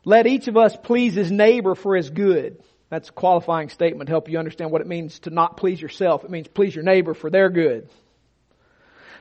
Let 0.05 0.27
each 0.27 0.47
of 0.47 0.57
us 0.57 0.77
please 0.77 1.15
his 1.15 1.31
neighbor 1.31 1.75
for 1.75 1.97
his 1.97 2.11
good, 2.11 2.63
That's 2.91 3.09
a 3.09 3.13
qualifying 3.13 3.69
statement 3.69 4.07
to 4.07 4.13
help 4.13 4.29
you 4.29 4.39
understand 4.39 4.71
what 4.71 4.81
it 4.81 4.87
means 4.87 5.19
to 5.21 5.31
not 5.31 5.57
please 5.57 5.81
yourself. 5.81 6.25
It 6.25 6.31
means 6.31 6.47
please 6.47 6.75
your 6.75 6.85
neighbor 6.85 7.15
for 7.15 7.31
their 7.31 7.51
good. 7.51 7.89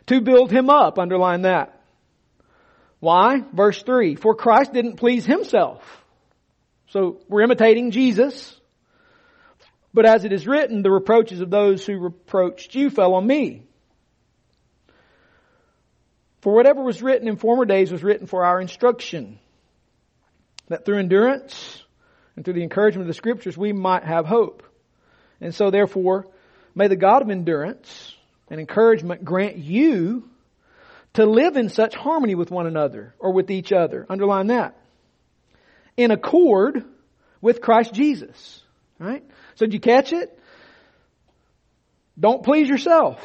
To 0.07 0.21
build 0.21 0.51
him 0.51 0.69
up, 0.69 0.99
underline 0.99 1.43
that. 1.43 1.81
Why? 2.99 3.43
Verse 3.53 3.81
3. 3.81 4.15
For 4.15 4.35
Christ 4.35 4.73
didn't 4.73 4.97
please 4.97 5.25
himself. 5.25 5.81
So 6.89 7.19
we're 7.27 7.41
imitating 7.41 7.89
Jesus. 7.89 8.55
But 9.93 10.05
as 10.05 10.25
it 10.25 10.33
is 10.33 10.45
written, 10.45 10.83
the 10.83 10.91
reproaches 10.91 11.41
of 11.41 11.49
those 11.49 11.85
who 11.85 11.97
reproached 11.97 12.75
you 12.75 12.91
fell 12.91 13.15
on 13.15 13.25
me. 13.25 13.63
For 16.45 16.53
whatever 16.53 16.83
was 16.83 17.01
written 17.01 17.27
in 17.27 17.37
former 17.37 17.65
days 17.65 17.91
was 17.91 18.03
written 18.03 18.27
for 18.27 18.45
our 18.45 18.61
instruction, 18.61 19.39
that 20.67 20.85
through 20.85 20.99
endurance 20.99 21.83
and 22.35 22.45
through 22.45 22.53
the 22.53 22.61
encouragement 22.61 23.01
of 23.01 23.07
the 23.07 23.15
scriptures 23.15 23.57
we 23.57 23.73
might 23.73 24.03
have 24.03 24.27
hope. 24.27 24.61
And 25.41 25.55
so 25.55 25.71
therefore, 25.71 26.27
may 26.75 26.87
the 26.87 26.95
God 26.95 27.23
of 27.23 27.31
endurance 27.31 28.15
and 28.47 28.59
encouragement 28.59 29.25
grant 29.25 29.57
you 29.57 30.29
to 31.13 31.25
live 31.25 31.57
in 31.57 31.69
such 31.69 31.95
harmony 31.95 32.35
with 32.35 32.51
one 32.51 32.67
another 32.67 33.15
or 33.17 33.33
with 33.33 33.49
each 33.49 33.71
other. 33.71 34.05
Underline 34.07 34.45
that. 34.47 34.77
In 35.97 36.11
accord 36.11 36.85
with 37.41 37.59
Christ 37.59 37.91
Jesus. 37.91 38.61
Right? 38.99 39.23
So 39.55 39.65
did 39.65 39.73
you 39.73 39.79
catch 39.79 40.13
it? 40.13 40.39
Don't 42.19 42.43
please 42.43 42.69
yourself. 42.69 43.19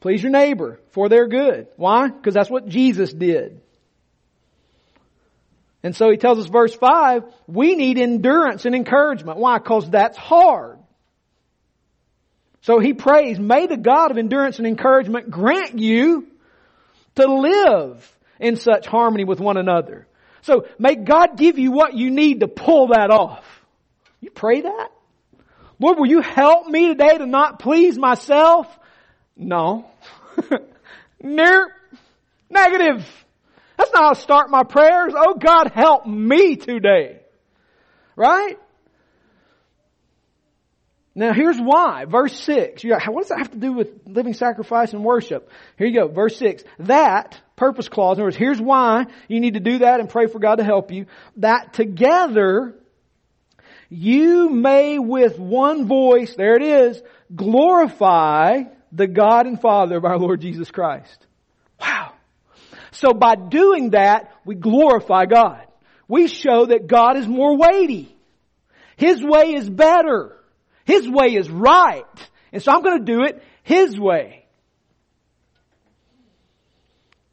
Please 0.00 0.22
your 0.22 0.32
neighbor 0.32 0.80
for 0.90 1.08
their 1.08 1.26
good. 1.26 1.68
Why? 1.76 2.08
Because 2.08 2.34
that's 2.34 2.50
what 2.50 2.68
Jesus 2.68 3.12
did. 3.12 3.60
And 5.82 5.94
so 5.94 6.10
he 6.10 6.16
tells 6.16 6.38
us 6.38 6.46
verse 6.46 6.74
5, 6.74 7.24
we 7.46 7.76
need 7.76 7.98
endurance 7.98 8.64
and 8.64 8.74
encouragement. 8.74 9.38
Why? 9.38 9.58
Because 9.58 9.88
that's 9.88 10.18
hard. 10.18 10.78
So 12.62 12.80
he 12.80 12.92
prays, 12.92 13.38
may 13.38 13.66
the 13.66 13.76
God 13.76 14.10
of 14.10 14.18
endurance 14.18 14.58
and 14.58 14.66
encouragement 14.66 15.30
grant 15.30 15.78
you 15.78 16.26
to 17.14 17.32
live 17.32 18.18
in 18.40 18.56
such 18.56 18.86
harmony 18.86 19.24
with 19.24 19.38
one 19.38 19.56
another. 19.56 20.08
So 20.42 20.66
may 20.78 20.96
God 20.96 21.36
give 21.36 21.58
you 21.58 21.70
what 21.70 21.94
you 21.94 22.10
need 22.10 22.40
to 22.40 22.48
pull 22.48 22.88
that 22.88 23.10
off. 23.10 23.44
You 24.20 24.30
pray 24.30 24.62
that? 24.62 24.88
Lord, 25.78 25.98
will 25.98 26.08
you 26.08 26.20
help 26.20 26.66
me 26.66 26.88
today 26.88 27.18
to 27.18 27.26
not 27.26 27.60
please 27.60 27.98
myself? 27.98 28.66
No. 29.36 29.90
nope. 31.22 31.70
Negative. 32.48 33.06
That's 33.76 33.92
not 33.92 34.02
how 34.02 34.10
I 34.10 34.12
start 34.14 34.50
my 34.50 34.62
prayers. 34.62 35.12
Oh 35.14 35.34
God, 35.34 35.72
help 35.74 36.06
me 36.06 36.56
today. 36.56 37.20
Right? 38.14 38.58
Now 41.14 41.32
here's 41.32 41.58
why. 41.58 42.04
Verse 42.06 42.38
6. 42.40 42.84
You 42.84 42.90
got, 42.90 43.02
what 43.12 43.22
does 43.22 43.28
that 43.30 43.38
have 43.38 43.50
to 43.50 43.58
do 43.58 43.72
with 43.72 43.88
living 44.06 44.34
sacrifice 44.34 44.92
and 44.92 45.04
worship? 45.04 45.50
Here 45.78 45.86
you 45.86 45.94
go. 46.00 46.08
Verse 46.08 46.36
6. 46.36 46.62
That, 46.80 47.40
purpose 47.56 47.88
clause, 47.88 48.16
in 48.16 48.20
other 48.20 48.26
words, 48.26 48.36
here's 48.36 48.60
why 48.60 49.06
you 49.28 49.40
need 49.40 49.54
to 49.54 49.60
do 49.60 49.78
that 49.78 50.00
and 50.00 50.08
pray 50.08 50.26
for 50.26 50.38
God 50.38 50.56
to 50.56 50.64
help 50.64 50.92
you. 50.92 51.06
That 51.36 51.72
together 51.72 52.74
you 53.88 54.50
may 54.50 54.98
with 54.98 55.38
one 55.38 55.86
voice, 55.86 56.34
there 56.36 56.54
it 56.54 56.62
is, 56.62 57.02
glorify 57.34 58.64
the 58.96 59.06
God 59.06 59.46
and 59.46 59.60
Father 59.60 59.96
of 59.96 60.04
our 60.04 60.18
Lord 60.18 60.40
Jesus 60.40 60.70
Christ. 60.70 61.26
Wow. 61.80 62.12
So 62.92 63.12
by 63.12 63.34
doing 63.34 63.90
that, 63.90 64.32
we 64.44 64.54
glorify 64.54 65.26
God. 65.26 65.66
We 66.08 66.28
show 66.28 66.66
that 66.66 66.86
God 66.86 67.16
is 67.16 67.28
more 67.28 67.56
weighty. 67.56 68.16
His 68.96 69.22
way 69.22 69.54
is 69.54 69.68
better. 69.68 70.36
His 70.84 71.08
way 71.08 71.34
is 71.34 71.50
right. 71.50 72.04
And 72.52 72.62
so 72.62 72.72
I'm 72.72 72.82
going 72.82 73.04
to 73.04 73.12
do 73.12 73.24
it 73.24 73.42
His 73.62 73.98
way. 73.98 74.46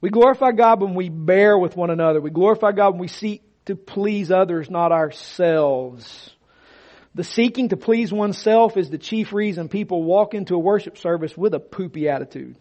We 0.01 0.09
glorify 0.09 0.51
God 0.51 0.81
when 0.81 0.95
we 0.95 1.07
bear 1.07 1.57
with 1.57 1.77
one 1.77 1.89
another. 1.89 2.19
We 2.19 2.29
glorify 2.29 2.73
God 2.73 2.91
when 2.91 2.99
we 2.99 3.07
seek 3.07 3.41
to 3.65 3.77
please 3.77 4.31
others, 4.31 4.69
not 4.69 4.91
ourselves. 4.91 6.32
The 7.15 7.23
seeking 7.23 7.69
to 7.69 7.77
please 7.77 8.11
oneself 8.11 8.75
is 8.75 8.89
the 8.89 8.97
chief 8.97 9.33
reason 9.33 9.69
people 9.69 10.03
walk 10.03 10.33
into 10.33 10.55
a 10.55 10.59
worship 10.59 10.97
service 10.97 11.37
with 11.37 11.53
a 11.53 11.59
poopy 11.59 12.09
attitude. 12.09 12.55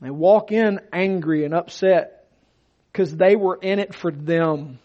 They 0.00 0.10
walk 0.10 0.50
in 0.50 0.80
angry 0.92 1.44
and 1.44 1.54
upset 1.54 2.26
because 2.92 3.16
they 3.16 3.36
were 3.36 3.58
in 3.60 3.78
it 3.78 3.94
for 3.94 4.10
them. 4.10 4.78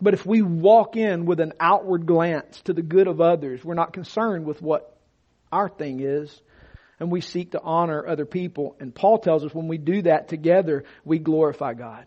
But 0.00 0.14
if 0.14 0.24
we 0.24 0.40
walk 0.40 0.96
in 0.96 1.26
with 1.26 1.40
an 1.40 1.52
outward 1.60 2.06
glance 2.06 2.60
to 2.62 2.72
the 2.72 2.82
good 2.82 3.06
of 3.06 3.20
others, 3.20 3.62
we're 3.62 3.74
not 3.74 3.92
concerned 3.92 4.46
with 4.46 4.62
what 4.62 4.96
our 5.52 5.68
thing 5.68 6.00
is, 6.00 6.40
and 6.98 7.10
we 7.10 7.20
seek 7.20 7.52
to 7.52 7.60
honor 7.60 8.06
other 8.06 8.24
people. 8.24 8.76
And 8.80 8.94
Paul 8.94 9.18
tells 9.18 9.44
us 9.44 9.54
when 9.54 9.68
we 9.68 9.76
do 9.76 10.02
that 10.02 10.28
together, 10.28 10.84
we 11.04 11.18
glorify 11.18 11.74
God. 11.74 12.06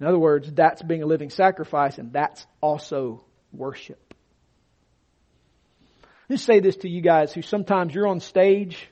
In 0.00 0.06
other 0.06 0.18
words, 0.18 0.50
that's 0.50 0.82
being 0.82 1.02
a 1.02 1.06
living 1.06 1.30
sacrifice 1.30 1.98
and 1.98 2.12
that's 2.12 2.46
also 2.60 3.22
worship. 3.52 4.14
Let 6.28 6.34
me 6.34 6.36
say 6.38 6.60
this 6.60 6.76
to 6.78 6.88
you 6.88 7.02
guys 7.02 7.34
who 7.34 7.42
sometimes 7.42 7.94
you're 7.94 8.06
on 8.06 8.20
stage 8.20 8.88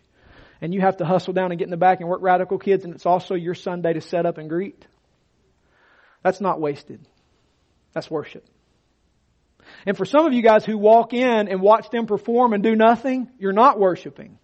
and 0.61 0.75
you 0.75 0.81
have 0.81 0.99
to 0.99 1.07
hustle 1.07 1.33
down 1.33 1.51
and 1.51 1.59
get 1.59 1.65
in 1.65 1.71
the 1.71 1.77
back 1.77 2.01
and 2.01 2.09
work 2.09 2.21
radical 2.21 2.59
kids 2.59 2.85
and 2.85 2.95
it's 2.95 3.07
also 3.07 3.35
your 3.35 3.55
Sunday 3.55 3.95
to 3.95 4.01
set 4.01 4.27
up 4.27 4.39
and 4.39 4.51
greet. 4.51 4.87
That's 6.23 6.41
not 6.41 6.61
wasted. 6.61 7.01
That's 7.95 8.11
worship. 8.11 8.45
And 9.87 9.97
for 9.97 10.05
some 10.05 10.27
of 10.27 10.33
you 10.33 10.43
guys 10.43 10.65
who 10.65 10.77
walk 10.77 11.15
in 11.15 11.49
and 11.49 11.61
watch 11.61 11.91
them 11.91 12.07
perform 12.07 12.53
and 12.53 12.63
do 12.63 12.75
nothing, 12.75 13.31
you're 13.39 13.53
not 13.53 13.79
worshiping. 13.79 14.39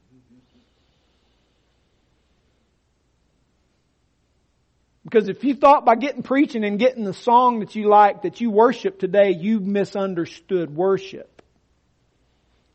Because 5.04 5.28
if 5.28 5.44
you 5.44 5.54
thought 5.54 5.84
by 5.84 5.96
getting 5.96 6.22
preaching 6.22 6.64
and 6.64 6.78
getting 6.78 7.04
the 7.04 7.12
song 7.12 7.60
that 7.60 7.74
you 7.74 7.88
like 7.88 8.22
that 8.22 8.40
you 8.40 8.50
worship 8.50 8.98
today, 8.98 9.32
you 9.32 9.60
misunderstood 9.60 10.74
worship. 10.74 11.42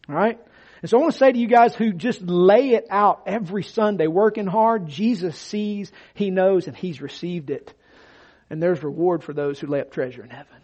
Alright? 0.08 0.40
And 0.82 0.90
so 0.90 0.98
I 0.98 1.02
want 1.02 1.14
to 1.14 1.18
say 1.18 1.32
to 1.32 1.38
you 1.38 1.48
guys 1.48 1.76
who 1.76 1.92
just 1.92 2.22
lay 2.22 2.70
it 2.70 2.88
out 2.90 3.24
every 3.26 3.64
Sunday, 3.64 4.08
working 4.08 4.48
hard, 4.48 4.88
Jesus 4.88 5.38
sees, 5.38 5.92
He 6.14 6.30
knows, 6.30 6.68
and 6.68 6.78
He's 6.78 7.02
received 7.02 7.50
it. 7.50 7.74
And 8.50 8.62
there's 8.62 8.82
reward 8.82 9.24
for 9.24 9.34
those 9.34 9.60
who 9.60 9.68
lay 9.68 9.82
up 9.82 9.92
treasure 9.92 10.24
in 10.24 10.30
heaven. 10.30 10.56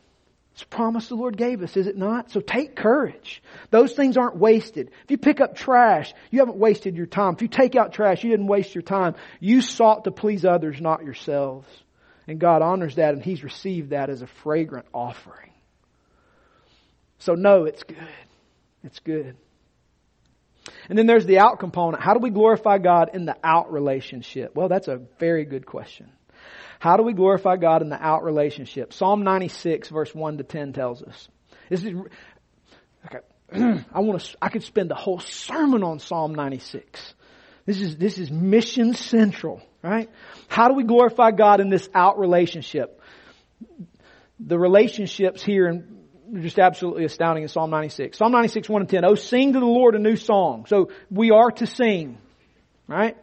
It's 0.55 0.63
a 0.63 0.67
promise 0.67 1.09
the 1.09 1.15
Lord 1.15 1.35
gave 1.35 1.61
us, 1.63 1.75
is 1.75 1.85
it 1.85 1.97
not? 1.97 2.31
So 2.31 2.39
take 2.39 2.77
courage. 2.77 3.43
Those 3.71 3.91
things 3.91 4.15
aren't 4.15 4.37
wasted. 4.37 4.89
If 5.03 5.11
you 5.11 5.17
pick 5.17 5.41
up 5.41 5.57
trash, 5.57 6.13
you 6.31 6.39
haven't 6.39 6.55
wasted 6.55 6.95
your 6.95 7.07
time. 7.07 7.33
If 7.33 7.41
you 7.41 7.49
take 7.49 7.75
out 7.75 7.91
trash, 7.91 8.23
you 8.23 8.29
didn't 8.29 8.47
waste 8.47 8.73
your 8.73 8.81
time. 8.81 9.15
You 9.41 9.61
sought 9.61 10.05
to 10.05 10.11
please 10.11 10.45
others, 10.45 10.79
not 10.79 11.03
yourselves. 11.03 11.67
And 12.25 12.39
God 12.39 12.61
honors 12.61 12.95
that 12.95 13.13
and 13.13 13.21
He's 13.21 13.43
received 13.43 13.89
that 13.89 14.09
as 14.09 14.21
a 14.21 14.27
fragrant 14.27 14.85
offering. 14.93 15.51
So 17.19 17.33
no, 17.33 17.65
it's 17.65 17.83
good. 17.83 17.97
It's 18.85 18.99
good. 18.99 19.35
And 20.87 20.97
then 20.97 21.05
there's 21.05 21.25
the 21.25 21.39
out 21.39 21.59
component. 21.59 22.01
How 22.01 22.13
do 22.13 22.21
we 22.21 22.29
glorify 22.29 22.77
God 22.77 23.09
in 23.13 23.25
the 23.25 23.35
out 23.43 23.73
relationship? 23.73 24.55
Well, 24.55 24.69
that's 24.69 24.87
a 24.87 25.01
very 25.19 25.43
good 25.43 25.65
question. 25.65 26.09
How 26.79 26.97
do 26.97 27.03
we 27.03 27.13
glorify 27.13 27.57
God 27.57 27.81
in 27.81 27.89
the 27.89 28.01
out 28.01 28.23
relationship? 28.23 28.93
Psalm 28.93 29.23
96 29.23 29.89
verse 29.89 30.13
1 30.13 30.37
to 30.37 30.43
10 30.43 30.73
tells 30.73 31.01
us. 31.01 31.27
This 31.69 31.83
is, 31.83 31.93
okay. 33.05 33.19
I 33.93 33.99
want 33.99 34.21
to, 34.21 34.37
I 34.41 34.49
could 34.49 34.63
spend 34.63 34.89
the 34.89 34.95
whole 34.95 35.19
sermon 35.19 35.83
on 35.83 35.99
Psalm 35.99 36.35
96. 36.35 37.13
This 37.65 37.81
is, 37.81 37.97
this 37.97 38.17
is 38.19 38.29
mission 38.29 38.93
central, 38.93 39.61
right? 39.81 40.09
How 40.47 40.67
do 40.67 40.75
we 40.75 40.83
glorify 40.83 41.31
God 41.31 41.61
in 41.61 41.69
this 41.69 41.89
out 41.95 42.19
relationship? 42.19 43.01
The 44.39 44.59
relationships 44.59 45.41
here 45.41 45.67
and 45.67 45.95
just 46.41 46.59
absolutely 46.59 47.05
astounding 47.05 47.43
in 47.43 47.49
Psalm 47.49 47.69
96. 47.69 48.17
Psalm 48.17 48.31
96, 48.31 48.69
1 48.69 48.81
and 48.81 48.89
10. 48.89 49.05
Oh, 49.05 49.15
sing 49.15 49.53
to 49.53 49.59
the 49.59 49.65
Lord 49.65 49.95
a 49.95 49.99
new 49.99 50.15
song. 50.15 50.65
So 50.67 50.89
we 51.09 51.31
are 51.31 51.51
to 51.51 51.67
sing, 51.67 52.17
right? 52.87 53.17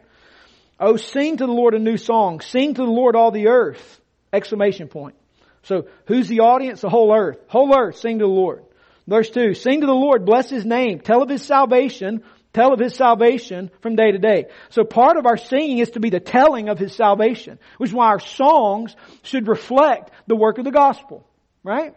Oh, 0.79 0.97
sing 0.97 1.37
to 1.37 1.45
the 1.45 1.51
Lord 1.51 1.73
a 1.73 1.79
new 1.79 1.97
song. 1.97 2.41
Sing 2.41 2.73
to 2.73 2.81
the 2.81 2.91
Lord 2.91 3.15
all 3.15 3.31
the 3.31 3.47
earth. 3.47 4.01
Exclamation 4.31 4.87
point. 4.87 5.15
So 5.63 5.87
who's 6.07 6.27
the 6.27 6.41
audience? 6.41 6.81
The 6.81 6.89
whole 6.89 7.13
earth. 7.15 7.37
Whole 7.47 7.73
earth, 7.75 7.97
sing 7.97 8.19
to 8.19 8.25
the 8.25 8.31
Lord. 8.31 8.63
Verse 9.07 9.29
2, 9.29 9.53
sing 9.53 9.81
to 9.81 9.87
the 9.87 9.93
Lord, 9.93 10.25
bless 10.25 10.49
His 10.49 10.65
name, 10.65 10.99
tell 10.99 11.21
of 11.21 11.29
His 11.29 11.45
salvation, 11.45 12.23
tell 12.53 12.73
of 12.73 12.79
His 12.79 12.95
salvation 12.95 13.69
from 13.81 13.95
day 13.95 14.11
to 14.11 14.17
day. 14.17 14.45
So 14.69 14.83
part 14.83 15.17
of 15.17 15.25
our 15.25 15.35
singing 15.35 15.79
is 15.79 15.91
to 15.91 15.99
be 15.99 16.09
the 16.09 16.21
telling 16.21 16.69
of 16.69 16.79
His 16.79 16.95
salvation, 16.95 17.59
which 17.77 17.89
is 17.89 17.93
why 17.93 18.07
our 18.07 18.19
songs 18.19 18.95
should 19.23 19.47
reflect 19.47 20.11
the 20.27 20.37
work 20.37 20.57
of 20.57 20.63
the 20.63 20.71
gospel. 20.71 21.27
Right? 21.63 21.95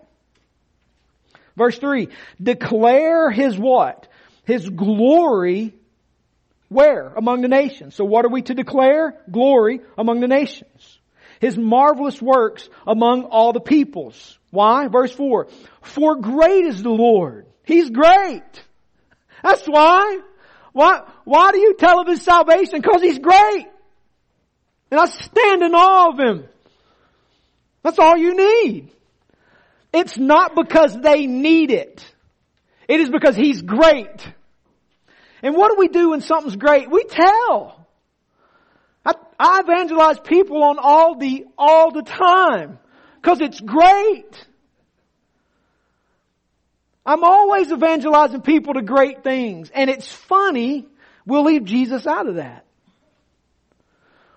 Verse 1.56 1.78
3, 1.78 2.08
declare 2.42 3.30
His 3.30 3.56
what? 3.56 4.08
His 4.44 4.68
glory 4.68 5.74
where? 6.68 7.08
Among 7.08 7.42
the 7.42 7.48
nations. 7.48 7.94
So 7.94 8.04
what 8.04 8.24
are 8.24 8.30
we 8.30 8.42
to 8.42 8.54
declare? 8.54 9.14
Glory 9.30 9.80
among 9.96 10.20
the 10.20 10.28
nations. 10.28 10.98
His 11.40 11.56
marvelous 11.56 12.20
works 12.20 12.68
among 12.86 13.24
all 13.24 13.52
the 13.52 13.60
peoples. 13.60 14.38
Why? 14.50 14.88
Verse 14.88 15.12
4. 15.12 15.48
For 15.82 16.16
great 16.16 16.64
is 16.64 16.82
the 16.82 16.90
Lord. 16.90 17.46
He's 17.64 17.90
great. 17.90 18.42
That's 19.42 19.66
why. 19.66 20.20
Why, 20.72 21.02
why 21.24 21.52
do 21.52 21.58
you 21.58 21.74
tell 21.74 22.00
of 22.00 22.08
His 22.08 22.22
salvation? 22.22 22.80
Because 22.80 23.02
He's 23.02 23.18
great. 23.18 23.66
And 24.90 25.00
I 25.00 25.06
stand 25.06 25.62
in 25.62 25.74
awe 25.74 26.10
of 26.10 26.18
Him. 26.18 26.48
That's 27.82 27.98
all 27.98 28.16
you 28.16 28.36
need. 28.36 28.90
It's 29.92 30.18
not 30.18 30.54
because 30.54 30.98
they 31.00 31.26
need 31.26 31.70
it. 31.70 32.04
It 32.88 33.00
is 33.00 33.10
because 33.10 33.36
He's 33.36 33.62
great. 33.62 34.32
And 35.46 35.54
what 35.54 35.68
do 35.68 35.76
we 35.78 35.86
do 35.86 36.10
when 36.10 36.22
something's 36.22 36.56
great? 36.56 36.90
We 36.90 37.04
tell. 37.04 37.86
I, 39.04 39.12
I 39.38 39.60
evangelize 39.60 40.18
people 40.18 40.60
on 40.64 40.76
Aldi 40.76 41.44
all 41.56 41.92
the 41.92 42.02
time. 42.02 42.80
Cause 43.22 43.40
it's 43.40 43.60
great. 43.60 44.44
I'm 47.06 47.22
always 47.22 47.70
evangelizing 47.70 48.42
people 48.42 48.74
to 48.74 48.82
great 48.82 49.22
things. 49.22 49.70
And 49.72 49.88
it's 49.88 50.08
funny, 50.08 50.88
we'll 51.24 51.44
leave 51.44 51.62
Jesus 51.62 52.08
out 52.08 52.26
of 52.26 52.34
that. 52.34 52.64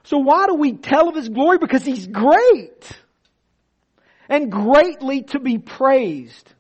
So 0.04 0.19
why 0.19 0.45
do 0.45 0.54
we 0.54 0.74
tell 0.74 1.10
of 1.10 1.15
His 1.15 1.28
glory? 1.28 1.58
Because 1.58 1.84
He's 1.84 2.06
great. 2.06 2.88
And 4.30 4.52
greatly 4.52 5.24
to 5.24 5.39
be 5.39 5.58
praised. 5.58 6.54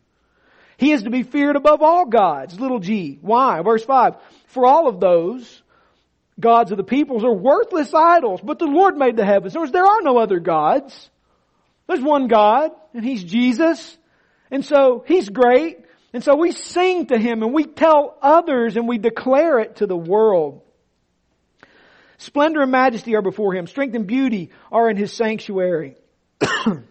He 0.77 0.91
is 0.91 1.03
to 1.03 1.11
be 1.11 1.21
feared 1.21 1.55
above 1.55 1.83
all 1.83 2.07
gods, 2.07 2.59
little 2.59 2.79
g. 2.79 3.19
Why? 3.21 3.61
Verse 3.61 3.85
5. 3.85 4.15
For 4.49 4.65
all 4.65 4.87
of 4.87 4.99
those 4.99 5.63
gods 6.39 6.71
of 6.71 6.77
the 6.77 6.83
peoples 6.83 7.23
are 7.23 7.33
worthless 7.33 7.93
idols, 7.93 8.41
but 8.43 8.59
the 8.59 8.65
Lord 8.65 8.97
made 8.97 9.15
the 9.15 9.25
heavens. 9.25 9.53
In 9.53 9.61
words, 9.61 9.71
there 9.71 9.85
are 9.85 10.01
no 10.01 10.17
other 10.17 10.39
gods. 10.39 11.09
There's 11.87 12.01
one 12.01 12.27
God, 12.27 12.71
and 12.93 13.03
He's 13.03 13.23
Jesus. 13.23 13.97
And 14.49 14.65
so, 14.65 15.03
He's 15.07 15.29
great. 15.29 15.79
And 16.13 16.23
so 16.23 16.35
we 16.35 16.51
sing 16.51 17.07
to 17.07 17.17
Him 17.17 17.43
and 17.43 17.53
we 17.53 17.65
tell 17.65 18.17
others 18.21 18.75
and 18.75 18.87
we 18.87 18.97
declare 18.97 19.59
it 19.59 19.77
to 19.77 19.85
the 19.85 19.97
world. 19.97 20.61
Splendor 22.17 22.63
and 22.63 22.71
majesty 22.71 23.15
are 23.15 23.21
before 23.21 23.53
Him. 23.53 23.67
Strength 23.67 23.95
and 23.95 24.07
beauty 24.07 24.49
are 24.71 24.89
in 24.89 24.97
His 24.97 25.13
sanctuary. 25.13 25.95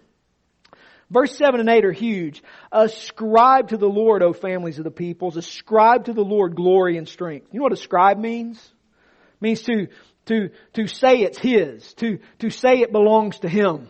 Verse 1.10 1.34
7 1.36 1.60
and 1.60 1.68
8 1.68 1.84
are 1.86 1.92
huge. 1.92 2.42
Ascribe 2.70 3.68
to 3.68 3.78
the 3.78 3.88
Lord, 3.88 4.22
O 4.22 4.32
families 4.32 4.78
of 4.78 4.84
the 4.84 4.90
peoples. 4.90 5.36
Ascribe 5.36 6.04
to 6.04 6.12
the 6.12 6.24
Lord 6.24 6.54
glory 6.54 6.98
and 6.98 7.08
strength. 7.08 7.48
You 7.50 7.60
know 7.60 7.64
what 7.64 7.72
ascribe 7.72 8.18
means? 8.18 8.58
It 8.58 9.42
means 9.42 9.62
to, 9.62 9.88
to, 10.26 10.50
to 10.74 10.86
say 10.86 11.22
it's 11.22 11.38
His. 11.38 11.94
To, 11.94 12.18
to 12.40 12.50
say 12.50 12.80
it 12.80 12.92
belongs 12.92 13.38
to 13.40 13.48
Him. 13.48 13.88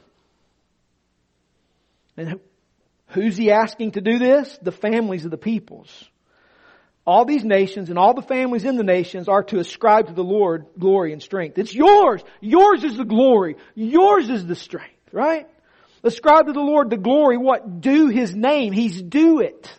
And 2.16 2.38
who's 3.08 3.36
He 3.36 3.50
asking 3.50 3.92
to 3.92 4.00
do 4.00 4.18
this? 4.18 4.56
The 4.62 4.72
families 4.72 5.24
of 5.24 5.32
the 5.32 5.38
peoples. 5.38 6.08
All 7.04 7.24
these 7.24 7.44
nations 7.44 7.88
and 7.88 7.98
all 7.98 8.14
the 8.14 8.22
families 8.22 8.64
in 8.64 8.76
the 8.76 8.84
nations 8.84 9.28
are 9.28 9.42
to 9.44 9.58
ascribe 9.58 10.06
to 10.06 10.12
the 10.12 10.22
Lord 10.22 10.66
glory 10.78 11.12
and 11.12 11.22
strength. 11.22 11.58
It's 11.58 11.74
yours. 11.74 12.22
Yours 12.40 12.84
is 12.84 12.96
the 12.96 13.04
glory. 13.04 13.56
Yours 13.74 14.28
is 14.28 14.46
the 14.46 14.54
strength, 14.54 15.08
right? 15.10 15.48
Ascribe 16.02 16.46
to 16.46 16.52
the 16.52 16.60
Lord 16.60 16.90
the 16.90 16.96
glory, 16.96 17.36
what? 17.36 17.80
Due 17.80 18.08
His 18.08 18.34
name. 18.34 18.72
He's 18.72 19.00
due 19.00 19.40
it. 19.40 19.72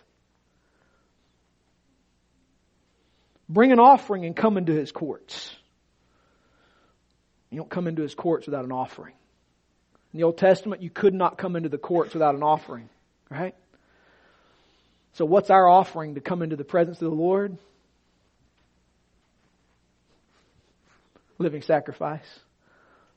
Bring 3.48 3.72
an 3.72 3.80
offering 3.80 4.24
and 4.24 4.36
come 4.36 4.56
into 4.56 4.72
His 4.72 4.92
courts. 4.92 5.54
You 7.50 7.58
don't 7.58 7.70
come 7.70 7.88
into 7.88 8.02
His 8.02 8.14
courts 8.14 8.46
without 8.46 8.64
an 8.64 8.72
offering. 8.72 9.14
In 10.12 10.18
the 10.18 10.24
Old 10.24 10.38
Testament, 10.38 10.82
you 10.82 10.90
could 10.90 11.14
not 11.14 11.38
come 11.38 11.56
into 11.56 11.68
the 11.68 11.78
courts 11.78 12.14
without 12.14 12.34
an 12.34 12.42
offering, 12.42 12.88
right? 13.30 13.54
So 15.14 15.24
what's 15.24 15.50
our 15.50 15.68
offering 15.68 16.14
to 16.14 16.20
come 16.20 16.42
into 16.42 16.56
the 16.56 16.64
presence 16.64 17.00
of 17.02 17.10
the 17.10 17.16
Lord? 17.16 17.56
Living 21.38 21.62
sacrifice. 21.62 22.26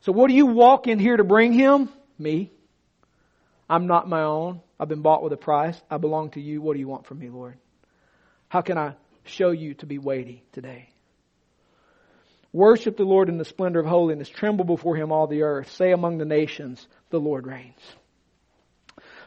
So 0.01 0.11
what 0.11 0.29
do 0.29 0.33
you 0.33 0.45
walk 0.45 0.87
in 0.87 0.99
here 0.99 1.17
to 1.17 1.23
bring 1.23 1.53
Him? 1.53 1.89
Me. 2.17 2.51
I'm 3.73 3.87
not 3.87 4.07
my 4.07 4.21
own. 4.21 4.61
I've 4.79 4.87
been 4.87 5.01
bought 5.01 5.23
with 5.23 5.33
a 5.33 5.37
price. 5.37 5.81
I 5.89 5.97
belong 5.97 6.29
to 6.31 6.39
you. 6.39 6.61
What 6.61 6.73
do 6.73 6.79
you 6.79 6.87
want 6.87 7.07
from 7.07 7.17
me, 7.17 7.29
Lord? 7.29 7.57
How 8.47 8.61
can 8.61 8.77
I 8.77 8.93
show 9.23 9.49
you 9.49 9.73
to 9.75 9.87
be 9.87 9.97
weighty 9.97 10.43
today? 10.51 10.89
Worship 12.51 12.97
the 12.97 13.03
Lord 13.03 13.29
in 13.29 13.39
the 13.39 13.45
splendor 13.45 13.79
of 13.79 13.87
holiness. 13.87 14.29
Tremble 14.29 14.63
before 14.63 14.95
Him, 14.95 15.11
all 15.11 15.25
the 15.25 15.41
earth. 15.41 15.71
Say 15.71 15.91
among 15.91 16.19
the 16.19 16.25
nations, 16.25 16.87
the 17.09 17.19
Lord 17.19 17.47
reigns. 17.47 17.81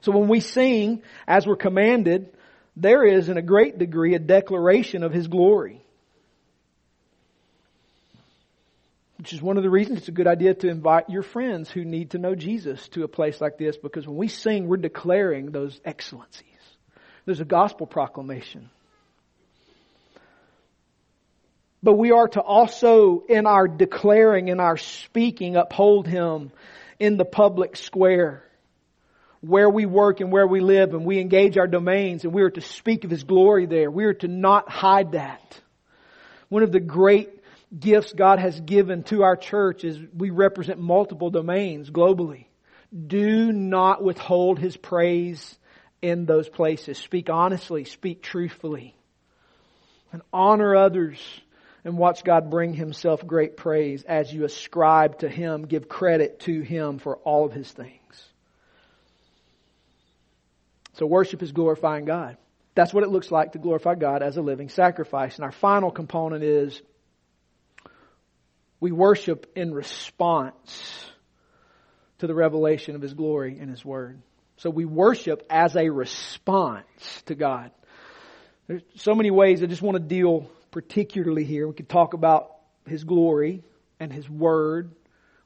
So 0.02 0.12
when 0.12 0.28
we 0.28 0.38
sing, 0.38 1.02
as 1.26 1.44
we're 1.44 1.56
commanded, 1.56 2.32
there 2.76 3.04
is 3.04 3.28
in 3.28 3.38
a 3.38 3.42
great 3.42 3.78
degree 3.78 4.14
a 4.14 4.20
declaration 4.20 5.02
of 5.02 5.12
His 5.12 5.26
glory. 5.26 5.84
Which 9.26 9.32
is 9.32 9.42
one 9.42 9.56
of 9.56 9.64
the 9.64 9.70
reasons 9.70 9.98
it's 9.98 10.06
a 10.06 10.12
good 10.12 10.28
idea 10.28 10.54
to 10.54 10.68
invite 10.68 11.10
your 11.10 11.24
friends 11.24 11.68
who 11.68 11.84
need 11.84 12.12
to 12.12 12.18
know 12.18 12.36
Jesus 12.36 12.86
to 12.90 13.02
a 13.02 13.08
place 13.08 13.40
like 13.40 13.58
this 13.58 13.76
because 13.76 14.06
when 14.06 14.16
we 14.16 14.28
sing, 14.28 14.68
we're 14.68 14.76
declaring 14.76 15.50
those 15.50 15.80
excellencies. 15.84 16.46
There's 17.24 17.40
a 17.40 17.44
gospel 17.44 17.88
proclamation. 17.88 18.70
But 21.82 21.94
we 21.94 22.12
are 22.12 22.28
to 22.28 22.40
also, 22.40 23.24
in 23.28 23.48
our 23.48 23.66
declaring, 23.66 24.46
in 24.46 24.60
our 24.60 24.76
speaking, 24.76 25.56
uphold 25.56 26.06
Him 26.06 26.52
in 27.00 27.16
the 27.16 27.24
public 27.24 27.74
square 27.74 28.44
where 29.40 29.68
we 29.68 29.86
work 29.86 30.20
and 30.20 30.30
where 30.30 30.46
we 30.46 30.60
live 30.60 30.94
and 30.94 31.04
we 31.04 31.18
engage 31.18 31.58
our 31.58 31.66
domains 31.66 32.22
and 32.22 32.32
we 32.32 32.42
are 32.42 32.50
to 32.50 32.60
speak 32.60 33.02
of 33.02 33.10
His 33.10 33.24
glory 33.24 33.66
there. 33.66 33.90
We 33.90 34.04
are 34.04 34.14
to 34.14 34.28
not 34.28 34.68
hide 34.68 35.12
that. 35.12 35.60
One 36.48 36.62
of 36.62 36.70
the 36.70 36.78
great 36.78 37.35
gifts 37.76 38.12
God 38.12 38.38
has 38.38 38.58
given 38.60 39.02
to 39.04 39.22
our 39.22 39.36
church 39.36 39.84
is 39.84 39.98
we 40.16 40.30
represent 40.30 40.78
multiple 40.78 41.30
domains 41.30 41.90
globally. 41.90 42.46
Do 43.06 43.52
not 43.52 44.02
withhold 44.02 44.58
His 44.58 44.76
praise 44.76 45.58
in 46.00 46.26
those 46.26 46.48
places. 46.48 46.98
Speak 46.98 47.28
honestly, 47.30 47.84
speak 47.84 48.22
truthfully, 48.22 48.94
and 50.12 50.22
honor 50.32 50.76
others 50.76 51.18
and 51.84 51.98
watch 51.98 52.24
God 52.24 52.50
bring 52.50 52.74
Himself 52.74 53.26
great 53.26 53.56
praise 53.56 54.02
as 54.04 54.32
you 54.32 54.44
ascribe 54.44 55.20
to 55.20 55.28
Him, 55.28 55.66
give 55.66 55.88
credit 55.88 56.40
to 56.40 56.60
Him 56.60 56.98
for 56.98 57.16
all 57.18 57.46
of 57.46 57.52
His 57.52 57.70
things. 57.70 58.00
So 60.94 61.06
worship 61.06 61.42
is 61.42 61.52
glorifying 61.52 62.04
God. 62.04 62.38
That's 62.74 62.92
what 62.92 63.04
it 63.04 63.10
looks 63.10 63.30
like 63.30 63.52
to 63.52 63.58
glorify 63.58 63.94
God 63.94 64.22
as 64.22 64.36
a 64.36 64.42
living 64.42 64.68
sacrifice. 64.68 65.36
And 65.36 65.44
our 65.44 65.52
final 65.52 65.90
component 65.90 66.42
is 66.42 66.80
we 68.80 68.92
worship 68.92 69.50
in 69.56 69.72
response 69.72 71.06
to 72.18 72.26
the 72.26 72.34
revelation 72.34 72.94
of 72.94 73.02
His 73.02 73.14
glory 73.14 73.58
and 73.58 73.70
His 73.70 73.84
Word. 73.84 74.20
So 74.58 74.70
we 74.70 74.84
worship 74.84 75.46
as 75.50 75.76
a 75.76 75.90
response 75.90 77.22
to 77.26 77.34
God. 77.34 77.70
There's 78.66 78.82
so 78.96 79.14
many 79.14 79.30
ways 79.30 79.62
I 79.62 79.66
just 79.66 79.82
want 79.82 79.96
to 79.96 80.02
deal 80.02 80.50
particularly 80.70 81.44
here. 81.44 81.68
We 81.68 81.74
could 81.74 81.88
talk 81.88 82.14
about 82.14 82.52
His 82.86 83.04
glory 83.04 83.62
and 84.00 84.12
His 84.12 84.28
Word, 84.28 84.90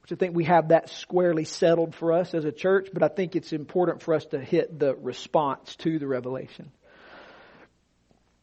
which 0.03 0.13
I 0.13 0.15
think 0.15 0.35
we 0.35 0.45
have 0.45 0.69
that 0.69 0.91
squarely 0.91 1.45
settled 1.45 1.95
for 1.95 2.13
us 2.13 2.35
as 2.35 2.45
a 2.45 2.53
church, 2.53 2.89
but 2.93 3.03
I 3.03 3.09
think 3.09 3.37
it's 3.37 3.53
important 3.53 4.03
for 4.03 4.15
us 4.15 4.25
to 4.27 4.41
hit 4.41 4.79
the 4.79 4.95
response 4.95 5.77
to 5.77 5.99
the 5.99 6.07
revelation. 6.07 6.71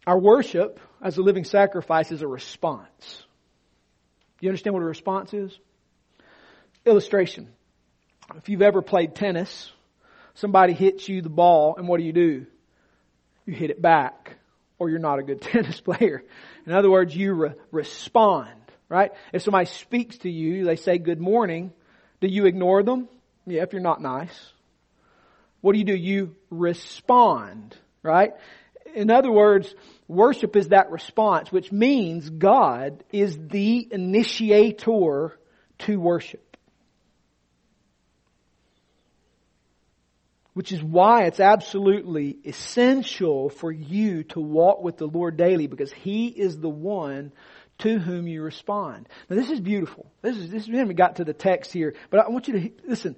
Our 0.05 0.19
worship 0.19 0.79
as 1.01 1.17
a 1.17 1.21
living 1.21 1.43
sacrifice 1.43 2.11
is 2.11 2.21
a 2.21 2.27
response. 2.27 3.23
Do 4.39 4.45
you 4.45 4.49
understand 4.49 4.73
what 4.73 4.83
a 4.83 4.85
response 4.85 5.33
is? 5.33 5.57
Illustration. 6.85 7.47
If 8.35 8.49
you've 8.49 8.61
ever 8.61 8.81
played 8.81 9.15
tennis, 9.15 9.71
somebody 10.35 10.73
hits 10.73 11.07
you 11.09 11.21
the 11.21 11.29
ball, 11.29 11.75
and 11.77 11.87
what 11.87 11.97
do 11.97 12.03
you 12.03 12.13
do? 12.13 12.45
You 13.45 13.53
hit 13.53 13.71
it 13.71 13.81
back, 13.81 14.37
or 14.77 14.89
you're 14.89 14.99
not 14.99 15.19
a 15.19 15.23
good 15.23 15.41
tennis 15.53 15.79
player. 15.79 16.23
In 16.65 16.73
other 16.73 16.91
words, 16.91 17.15
you 17.15 17.33
re- 17.33 17.53
respond, 17.71 18.49
right? 18.89 19.11
If 19.33 19.43
somebody 19.43 19.65
speaks 19.65 20.17
to 20.19 20.29
you, 20.29 20.65
they 20.65 20.75
say 20.75 20.97
good 20.97 21.19
morning, 21.19 21.71
do 22.21 22.27
you 22.27 22.45
ignore 22.45 22.83
them? 22.83 23.07
Yeah, 23.45 23.63
if 23.63 23.73
you're 23.73 23.81
not 23.81 24.01
nice. 24.01 24.51
What 25.61 25.73
do 25.73 25.79
you 25.79 25.85
do? 25.85 25.95
You 25.95 26.35
respond, 26.49 27.75
right? 28.03 28.33
In 28.95 29.11
other 29.11 29.31
words, 29.31 29.73
worship 30.07 30.55
is 30.55 30.69
that 30.69 30.91
response, 30.91 31.51
which 31.51 31.71
means 31.71 32.29
God 32.29 33.03
is 33.11 33.37
the 33.37 33.87
initiator 33.91 35.37
to 35.79 35.99
worship. 35.99 36.57
Which 40.53 40.71
is 40.71 40.81
why 40.81 41.25
it's 41.25 41.39
absolutely 41.39 42.37
essential 42.43 43.49
for 43.49 43.71
you 43.71 44.23
to 44.23 44.39
walk 44.39 44.81
with 44.81 44.97
the 44.97 45.05
Lord 45.05 45.37
daily 45.37 45.67
because 45.67 45.91
He 45.91 46.27
is 46.27 46.59
the 46.59 46.69
one 46.69 47.31
to 47.79 47.99
whom 47.99 48.27
you 48.27 48.41
respond. 48.41 49.07
Now 49.29 49.35
this 49.35 49.51
is 49.51 49.59
beautiful. 49.59 50.11
This 50.23 50.37
is, 50.37 50.49
this 50.49 50.63
is, 50.63 50.69
we 50.69 50.93
got 50.95 51.17
to 51.17 51.23
the 51.23 51.33
text 51.33 51.71
here, 51.71 51.93
but 52.09 52.19
I 52.19 52.29
want 52.29 52.47
you 52.47 52.59
to, 52.59 52.71
listen. 52.87 53.15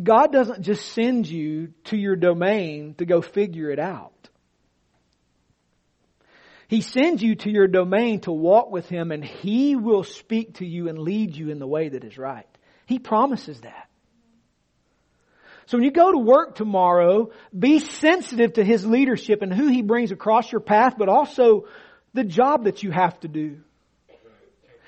God 0.00 0.32
doesn't 0.32 0.62
just 0.62 0.92
send 0.92 1.26
you 1.26 1.74
to 1.86 1.96
your 1.96 2.16
domain 2.16 2.94
to 2.98 3.04
go 3.04 3.20
figure 3.20 3.70
it 3.70 3.80
out. 3.80 4.29
He 6.70 6.82
sends 6.82 7.20
you 7.20 7.34
to 7.34 7.50
your 7.50 7.66
domain 7.66 8.20
to 8.20 8.30
walk 8.30 8.70
with 8.70 8.88
Him 8.88 9.10
and 9.10 9.24
He 9.24 9.74
will 9.74 10.04
speak 10.04 10.54
to 10.58 10.64
you 10.64 10.88
and 10.88 11.00
lead 11.00 11.34
you 11.34 11.50
in 11.50 11.58
the 11.58 11.66
way 11.66 11.88
that 11.88 12.04
is 12.04 12.16
right. 12.16 12.46
He 12.86 13.00
promises 13.00 13.60
that. 13.62 13.88
So 15.66 15.78
when 15.78 15.84
you 15.84 15.90
go 15.90 16.12
to 16.12 16.18
work 16.18 16.54
tomorrow, 16.54 17.32
be 17.58 17.80
sensitive 17.80 18.52
to 18.52 18.62
His 18.62 18.86
leadership 18.86 19.42
and 19.42 19.52
who 19.52 19.66
He 19.66 19.82
brings 19.82 20.12
across 20.12 20.52
your 20.52 20.60
path, 20.60 20.94
but 20.96 21.08
also 21.08 21.66
the 22.14 22.22
job 22.22 22.66
that 22.66 22.84
you 22.84 22.92
have 22.92 23.18
to 23.20 23.28
do. 23.28 23.58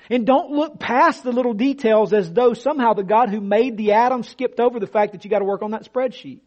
And 0.09 0.25
don't 0.25 0.51
look 0.51 0.79
past 0.79 1.25
the 1.25 1.33
little 1.33 1.53
details 1.53 2.13
as 2.13 2.31
though 2.31 2.53
somehow 2.53 2.93
the 2.93 3.03
God 3.03 3.29
who 3.29 3.41
made 3.41 3.75
the 3.75 3.91
atom 3.91 4.23
skipped 4.23 4.61
over 4.61 4.79
the 4.79 4.87
fact 4.87 5.11
that 5.11 5.25
you 5.25 5.29
got 5.29 5.39
to 5.39 5.45
work 5.45 5.61
on 5.61 5.71
that 5.71 5.83
spreadsheet. 5.83 6.39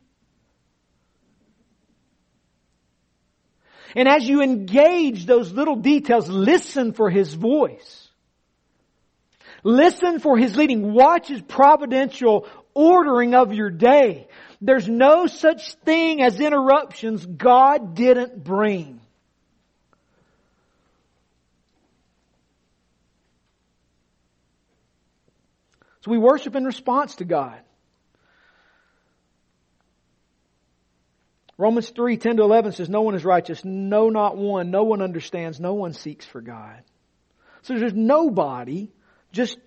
And 3.96 4.06
as 4.06 4.28
you 4.28 4.42
engage 4.42 5.24
those 5.24 5.50
little 5.52 5.76
details, 5.76 6.28
listen 6.28 6.92
for 6.92 7.08
His 7.08 7.32
voice. 7.32 8.08
Listen 9.64 10.20
for 10.20 10.36
His 10.36 10.54
leading. 10.54 10.92
Watch 10.92 11.28
His 11.28 11.40
providential 11.40 12.46
ordering 12.74 13.34
of 13.34 13.54
your 13.54 13.70
day. 13.70 14.28
There's 14.60 14.86
no 14.86 15.26
such 15.26 15.74
thing 15.76 16.20
as 16.20 16.38
interruptions 16.38 17.24
God 17.24 17.94
didn't 17.94 18.44
bring. 18.44 19.00
So 26.02 26.10
we 26.10 26.18
worship 26.18 26.54
in 26.54 26.64
response 26.64 27.16
to 27.16 27.24
God. 27.24 27.58
Romans 31.58 31.88
3, 31.88 32.18
10 32.18 32.36
to 32.36 32.42
11 32.42 32.72
says, 32.72 32.88
No 32.88 33.02
one 33.02 33.14
is 33.14 33.24
righteous, 33.24 33.64
no, 33.64 34.10
not 34.10 34.36
one. 34.36 34.70
No 34.70 34.84
one 34.84 35.00
understands, 35.00 35.58
no 35.58 35.74
one 35.74 35.94
seeks 35.94 36.26
for 36.26 36.40
God. 36.40 36.82
So 37.62 37.78
there's 37.78 37.94
nobody 37.94 38.90
just 39.32 39.58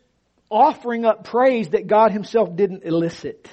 offering 0.49 1.06
up 1.06 1.25
praise 1.25 1.69
that 1.69 1.88
God 1.88 2.12
himself 2.12 2.56
didn't 2.56 2.84
elicit. 2.84 3.49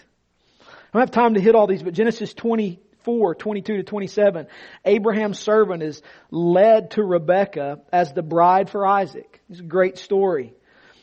I 0.60 0.64
don't 0.92 1.02
have 1.02 1.10
time 1.10 1.34
to 1.34 1.40
hit 1.40 1.54
all 1.54 1.66
these, 1.66 1.82
but 1.82 1.94
Genesis 1.94 2.32
24, 2.34 3.34
22 3.34 3.76
to 3.78 3.82
27, 3.82 4.46
Abraham's 4.84 5.38
servant 5.38 5.82
is 5.82 6.02
led 6.30 6.92
to 6.92 7.02
Rebekah 7.02 7.80
as 7.92 8.12
the 8.12 8.22
bride 8.22 8.70
for 8.70 8.86
Isaac. 8.86 9.42
It's 9.50 9.60
a 9.60 9.64
great 9.64 9.98
story. 9.98 10.54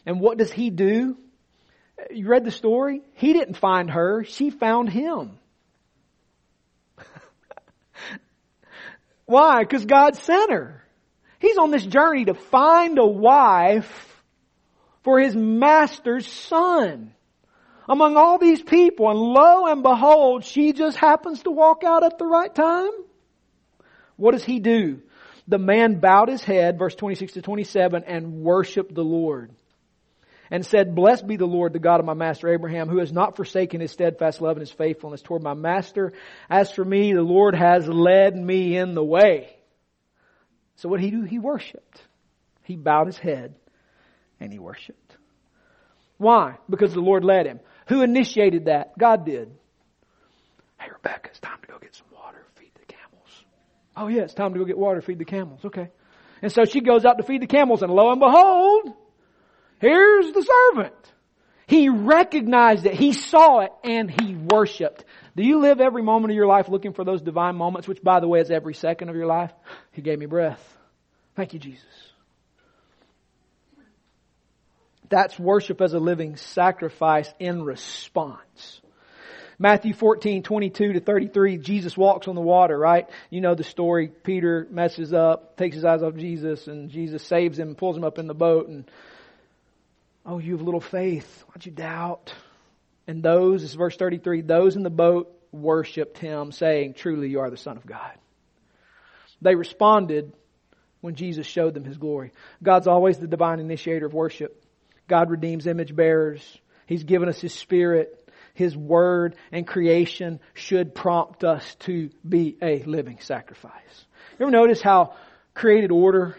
And 0.05 0.19
what 0.19 0.37
does 0.37 0.51
he 0.51 0.69
do? 0.69 1.17
You 2.11 2.27
read 2.27 2.43
the 2.43 2.51
story? 2.51 3.01
He 3.13 3.33
didn't 3.33 3.57
find 3.57 3.91
her, 3.91 4.23
she 4.23 4.49
found 4.49 4.89
him. 4.89 5.37
Why? 9.25 9.63
Because 9.63 9.85
God 9.85 10.15
sent 10.15 10.51
her. 10.51 10.83
He's 11.39 11.57
on 11.57 11.71
this 11.71 11.85
journey 11.85 12.25
to 12.25 12.33
find 12.33 12.97
a 12.97 13.05
wife 13.05 14.23
for 15.03 15.19
his 15.19 15.35
master's 15.35 16.27
son. 16.27 17.13
Among 17.87 18.15
all 18.15 18.37
these 18.37 18.61
people, 18.61 19.09
and 19.09 19.19
lo 19.19 19.65
and 19.67 19.83
behold, 19.83 20.45
she 20.45 20.71
just 20.71 20.97
happens 20.97 21.43
to 21.43 21.51
walk 21.51 21.83
out 21.83 22.03
at 22.03 22.17
the 22.17 22.25
right 22.25 22.53
time. 22.53 22.91
What 24.15 24.31
does 24.31 24.45
he 24.45 24.59
do? 24.59 25.01
The 25.47 25.57
man 25.57 25.99
bowed 25.99 26.29
his 26.29 26.43
head, 26.43 26.79
verse 26.79 26.95
26 26.95 27.33
to 27.33 27.41
27, 27.41 28.03
and 28.05 28.41
worshiped 28.41 28.95
the 28.95 29.03
Lord 29.03 29.51
and 30.53 30.63
said, 30.63 30.93
Blessed 30.93 31.25
be 31.25 31.35
the 31.35 31.47
Lord, 31.47 31.73
the 31.73 31.79
God 31.79 31.99
of 31.99 32.05
my 32.05 32.13
master 32.13 32.47
Abraham, 32.47 32.87
who 32.87 32.99
has 32.99 33.11
not 33.11 33.35
forsaken 33.35 33.81
his 33.81 33.91
steadfast 33.91 34.39
love 34.39 34.55
and 34.55 34.59
his 34.61 34.71
faithfulness 34.71 35.23
toward 35.23 35.41
my 35.41 35.55
master. 35.55 36.13
As 36.47 36.71
for 36.71 36.85
me, 36.85 37.11
the 37.11 37.23
Lord 37.23 37.55
has 37.55 37.87
led 37.87 38.35
me 38.35 38.77
in 38.77 38.93
the 38.93 39.03
way. 39.03 39.49
So 40.75 40.89
what 40.89 41.01
did 41.01 41.05
he 41.05 41.11
do? 41.11 41.23
He 41.23 41.39
worshiped. 41.39 42.03
He 42.61 42.75
bowed 42.75 43.07
his 43.07 43.17
head 43.17 43.55
and 44.39 44.53
he 44.53 44.59
worshiped. 44.59 45.17
Why? 46.17 46.59
Because 46.69 46.93
the 46.93 47.01
Lord 47.01 47.25
led 47.25 47.47
him. 47.47 47.59
Who 47.87 48.03
initiated 48.03 48.65
that? 48.65 48.95
God 48.95 49.25
did. 49.25 49.49
Hey, 50.79 50.89
Rebecca, 50.93 51.29
it's 51.31 51.39
time 51.39 51.57
to 51.61 51.67
go 51.67 51.79
get 51.79 51.95
some 51.95 52.05
water, 52.13 52.45
feed 52.57 52.71
the 52.75 52.85
camels. 52.85 53.45
Oh 53.97 54.07
yeah, 54.07 54.21
it's 54.21 54.35
time 54.35 54.53
to 54.53 54.59
go 54.59 54.65
get 54.65 54.77
water, 54.77 55.01
feed 55.01 55.17
the 55.17 55.25
camels. 55.25 55.61
Okay. 55.65 55.89
And 56.43 56.51
so 56.51 56.63
she 56.63 56.81
goes 56.81 57.05
out 57.05 57.17
to 57.17 57.23
feed 57.23 57.41
the 57.41 57.47
camels 57.47 57.81
and 57.81 57.91
lo 57.91 58.11
and 58.11 58.19
behold, 58.19 58.93
Here's 59.83 60.31
the 60.31 60.41
servant. 60.41 60.95
He 61.67 61.89
recognized 61.89 62.85
it. 62.85 62.93
He 62.93 63.11
saw 63.11 63.59
it 63.59 63.73
and 63.83 64.09
he 64.09 64.33
worshiped. 64.33 65.03
Do 65.35 65.43
you 65.43 65.59
live 65.59 65.81
every 65.81 66.01
moment 66.01 66.31
of 66.31 66.37
your 66.37 66.47
life 66.47 66.69
looking 66.69 66.93
for 66.93 67.03
those 67.03 67.21
divine 67.21 67.57
moments, 67.57 67.85
which 67.85 68.01
by 68.01 68.21
the 68.21 68.27
way 68.29 68.39
is 68.39 68.49
every 68.49 68.75
second 68.75 69.09
of 69.09 69.17
your 69.17 69.25
life? 69.25 69.51
He 69.91 70.01
gave 70.01 70.19
me 70.19 70.25
breath. 70.25 70.61
Thank 71.35 71.53
you, 71.53 71.59
Jesus. 71.59 71.83
That's 75.09 75.37
worship 75.37 75.81
as 75.81 75.93
a 75.93 75.99
living 75.99 76.37
sacrifice 76.37 77.29
in 77.37 77.63
response. 77.63 78.79
Matthew 79.59 79.93
14, 79.93 80.43
22 80.43 80.93
to 80.93 80.99
33, 81.01 81.57
Jesus 81.57 81.97
walks 81.97 82.29
on 82.29 82.35
the 82.35 82.41
water, 82.41 82.77
right? 82.77 83.09
You 83.29 83.41
know 83.41 83.53
the 83.53 83.65
story. 83.65 84.07
Peter 84.07 84.65
messes 84.71 85.11
up, 85.11 85.57
takes 85.57 85.75
his 85.75 85.83
eyes 85.83 86.01
off 86.03 86.15
Jesus, 86.15 86.67
and 86.67 86.89
Jesus 86.89 87.21
saves 87.23 87.59
him, 87.59 87.75
pulls 87.75 87.97
him 87.97 88.05
up 88.05 88.17
in 88.17 88.27
the 88.27 88.33
boat, 88.33 88.69
and 88.69 88.89
Oh, 90.25 90.39
you 90.39 90.53
have 90.53 90.61
little 90.61 90.81
faith. 90.81 91.43
Why'd 91.47 91.65
you 91.65 91.71
doubt? 91.71 92.33
And 93.07 93.21
those, 93.21 93.61
this 93.61 93.71
is 93.71 93.75
verse 93.75 93.97
33, 93.97 94.41
those 94.41 94.75
in 94.75 94.83
the 94.83 94.89
boat 94.89 95.33
worshiped 95.51 96.17
him, 96.17 96.51
saying, 96.51 96.93
Truly 96.93 97.29
you 97.29 97.41
are 97.41 97.49
the 97.49 97.57
Son 97.57 97.77
of 97.77 97.85
God. 97.85 98.13
They 99.41 99.55
responded 99.55 100.33
when 101.01 101.15
Jesus 101.15 101.45
showed 101.45 101.73
them 101.73 101.83
his 101.83 101.97
glory. 101.97 102.31
God's 102.61 102.87
always 102.87 103.17
the 103.17 103.27
divine 103.27 103.59
initiator 103.59 104.05
of 104.05 104.13
worship. 104.13 104.63
God 105.09 105.29
redeems 105.29 105.67
image 105.67 105.93
bearers. 105.93 106.41
He's 106.87 107.03
given 107.03 107.27
us 107.27 107.41
his 107.41 107.53
spirit. 107.53 108.19
His 108.53 108.77
word 108.77 109.35
and 109.51 109.67
creation 109.67 110.39
should 110.53 110.95
prompt 110.95 111.43
us 111.43 111.75
to 111.81 112.09
be 112.27 112.57
a 112.61 112.83
living 112.83 113.17
sacrifice. 113.19 114.05
You 114.39 114.45
ever 114.45 114.51
notice 114.51 114.81
how 114.81 115.15
created 115.53 115.91
order 115.91 116.37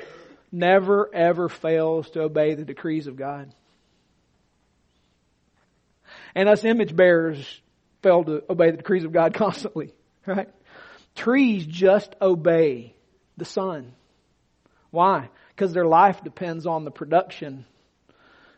never 0.50 1.12
ever 1.14 1.48
fails 1.48 2.08
to 2.10 2.22
obey 2.22 2.54
the 2.54 2.64
decrees 2.64 3.06
of 3.06 3.16
God? 3.16 3.52
And 6.34 6.48
us 6.48 6.64
image 6.64 6.94
bearers 6.94 7.60
fail 8.02 8.24
to 8.24 8.42
obey 8.50 8.70
the 8.70 8.78
decrees 8.78 9.04
of 9.04 9.12
God 9.12 9.34
constantly, 9.34 9.92
right? 10.26 10.48
Trees 11.14 11.64
just 11.64 12.14
obey 12.20 12.94
the 13.36 13.44
sun. 13.44 13.92
Why? 14.90 15.28
Because 15.50 15.72
their 15.72 15.86
life 15.86 16.22
depends 16.22 16.66
on 16.66 16.84
the 16.84 16.90
production 16.90 17.64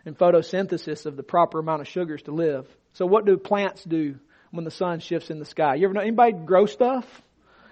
and 0.04 0.16
photosynthesis 0.16 1.06
of 1.06 1.16
the 1.16 1.22
proper 1.22 1.58
amount 1.58 1.82
of 1.82 1.88
sugars 1.88 2.22
to 2.22 2.32
live. 2.32 2.66
So 2.92 3.06
what 3.06 3.26
do 3.26 3.36
plants 3.36 3.84
do 3.84 4.16
when 4.50 4.64
the 4.64 4.70
sun 4.70 5.00
shifts 5.00 5.30
in 5.30 5.38
the 5.38 5.44
sky? 5.44 5.74
You 5.74 5.84
ever 5.84 5.94
know 5.94 6.00
anybody 6.00 6.32
grow 6.32 6.66
stuff? 6.66 7.04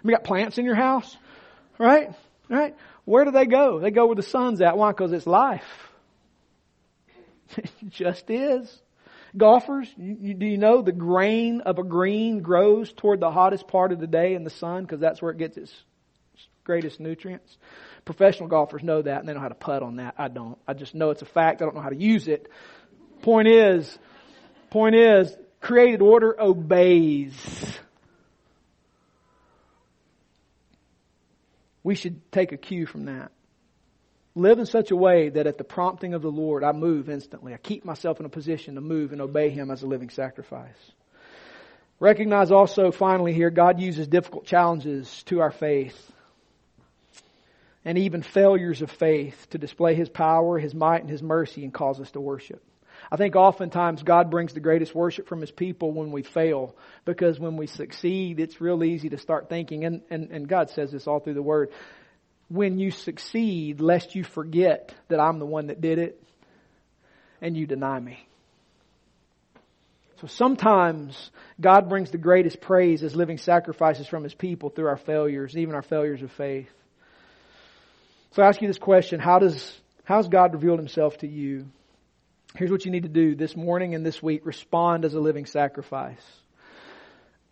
You 0.03 0.11
got 0.11 0.25
plants 0.25 0.59
in 0.59 0.65
your 0.65 0.75
house? 0.75 1.17
Right? 1.79 2.11
Right? 2.49 2.75
Where 3.05 3.25
do 3.25 3.31
they 3.31 3.47
go? 3.47 3.81
They 3.81 3.91
go 3.91 4.07
where 4.07 4.17
the 4.17 4.23
sun's 4.23 4.61
at. 4.61 4.77
Why? 4.77 4.91
Because 4.91 5.13
it's 5.13 5.27
life. 5.27 5.65
it 7.57 7.71
just 7.89 8.29
is. 8.31 8.83
Golfers, 9.37 9.89
you, 9.97 10.17
you, 10.21 10.35
do 10.35 10.47
you 10.47 10.59
know 10.59 10.83
the 10.83 10.93
grain 10.93 11.61
of 11.63 11.79
a 11.79 11.83
green 11.83 12.41
grows 12.41 12.93
toward 12.93 13.21
the 13.21 13.31
hottest 13.31 13.67
part 13.67 13.91
of 13.91 13.99
the 13.99 14.07
day 14.07 14.35
in 14.35 14.45
the 14.45 14.51
sun 14.51 14.83
because 14.83 15.01
that's 15.01 15.21
where 15.21 15.33
it 15.33 15.39
gets 15.39 15.57
its 15.57 15.73
greatest 16.63 17.01
nutrients? 17.01 17.57
Professional 18.05 18.49
golfers 18.49 18.83
know 18.83 19.03
that 19.03 19.19
and 19.21 19.29
they 19.29 19.35
know 19.35 19.41
how 19.41 19.49
to 19.49 19.55
putt 19.55 19.83
on 19.83 19.97
that. 19.97 20.15
I 20.19 20.29
don't. 20.29 20.59
I 20.69 20.75
just 20.75 20.95
know 20.95 21.11
it's 21.11 21.23
a 21.23 21.27
fact. 21.27 21.63
I 21.63 21.65
don't 21.65 21.75
know 21.75 21.81
how 21.81 21.89
to 21.89 21.97
use 21.97 22.29
it. 22.29 22.49
Point 23.23 23.49
is, 23.49 23.99
point 24.71 24.95
is, 24.95 25.35
created 25.61 26.01
order 26.01 26.41
obeys. 26.41 27.35
We 31.83 31.97
should 31.97 32.31
take 32.31 32.53
a 32.53 32.57
cue 32.57 32.87
from 32.87 33.07
that. 33.07 33.33
Live 34.37 34.59
in 34.59 34.67
such 34.67 34.91
a 34.91 34.97
way 34.97 35.29
that 35.29 35.47
at 35.47 35.59
the 35.59 35.65
prompting 35.65 36.13
of 36.13 36.23
the 36.23 36.31
Lord, 36.31 36.65
I 36.65 36.73
move 36.73 37.09
instantly. 37.09 37.55
I 37.55 37.57
keep 37.57 37.85
myself 37.85 38.19
in 38.19 38.27
a 38.27 38.31
position 38.31 38.75
to 38.75 38.81
move 38.81 39.13
and 39.13 39.21
obey 39.21 39.51
Him 39.51 39.71
as 39.71 39.83
a 39.83 39.87
living 39.87 40.11
sacrifice. 40.11 40.93
Recognize 42.01 42.51
also, 42.51 42.91
finally, 42.91 43.33
here, 43.33 43.51
God 43.51 43.81
uses 43.81 44.09
difficult 44.09 44.45
challenges 44.45 45.23
to 45.25 45.41
our 45.41 45.53
faith 45.53 46.11
and 47.85 47.97
even 47.99 48.23
failures 48.23 48.83
of 48.83 48.91
faith 48.91 49.47
to 49.51 49.59
display 49.59 49.95
His 49.95 50.09
power, 50.09 50.59
His 50.59 50.75
might, 50.75 51.03
and 51.03 51.11
His 51.11 51.23
mercy 51.23 51.63
and 51.63 51.73
cause 51.73 52.01
us 52.01 52.11
to 52.13 52.21
worship. 52.21 52.61
I 53.13 53.17
think 53.17 53.37
oftentimes 53.37 54.03
God 54.03 54.31
brings 54.31 54.53
the 54.53 54.61
greatest 54.61 54.95
worship 54.97 55.29
from 55.29 55.41
His 55.43 55.53
people 55.53 55.93
when 55.93 56.11
we 56.11 56.25
fail, 56.25 56.75
because 57.05 57.39
when 57.39 57.57
we 57.57 57.69
succeed, 57.69 58.41
it's 58.41 58.61
real 58.61 58.83
easy 58.83 59.11
to 59.11 59.19
start 59.19 59.49
thinking, 59.49 59.85
and, 59.85 60.03
and, 60.11 60.31
and 60.33 60.49
God 60.49 60.71
says 60.71 60.91
this 60.91 61.07
all 61.07 61.21
through 61.21 61.35
the 61.35 61.43
Word, 61.43 61.71
when 62.49 62.79
you 62.79 62.91
succeed, 62.91 63.81
lest 63.81 64.15
you 64.15 64.25
forget 64.25 64.95
that 65.09 65.21
I'm 65.21 65.39
the 65.39 65.47
one 65.47 65.69
that 65.69 65.81
did 65.81 65.99
it 65.99 66.23
and 67.41 67.57
you 67.57 67.67
deny 67.67 67.99
me. 67.99 68.27
So 70.21 70.29
sometimes 70.29 71.31
God 71.61 71.89
brings 71.89 72.11
the 72.11 72.19
greatest 72.19 72.61
praise 72.61 73.03
as 73.03 73.15
living 73.15 73.39
sacrifices 73.39 74.07
from 74.07 74.23
His 74.23 74.35
people 74.35 74.71
through 74.71 74.87
our 74.87 74.97
failures, 74.97 75.57
even 75.57 75.75
our 75.75 75.83
failures 75.83 76.23
of 76.23 76.33
faith. 76.33 76.71
So 78.33 78.43
I 78.43 78.49
ask 78.49 78.61
you 78.63 78.69
this 78.69 78.79
question, 78.79 79.21
how 79.21 79.39
does, 79.39 79.77
how 80.05 80.17
has 80.17 80.29
God 80.29 80.55
revealed 80.55 80.79
Himself 80.79 81.19
to 81.19 81.29
you? 81.29 81.67
Here's 82.57 82.71
what 82.71 82.85
you 82.85 82.91
need 82.91 83.03
to 83.03 83.09
do 83.09 83.35
this 83.35 83.57
morning 83.57 83.95
and 83.95 84.07
this 84.07 84.23
week. 84.23 84.47
Respond 84.47 85.05
as 85.05 85.15
a 85.15 85.21
living 85.21 85.47
sacrifice. 85.47 86.23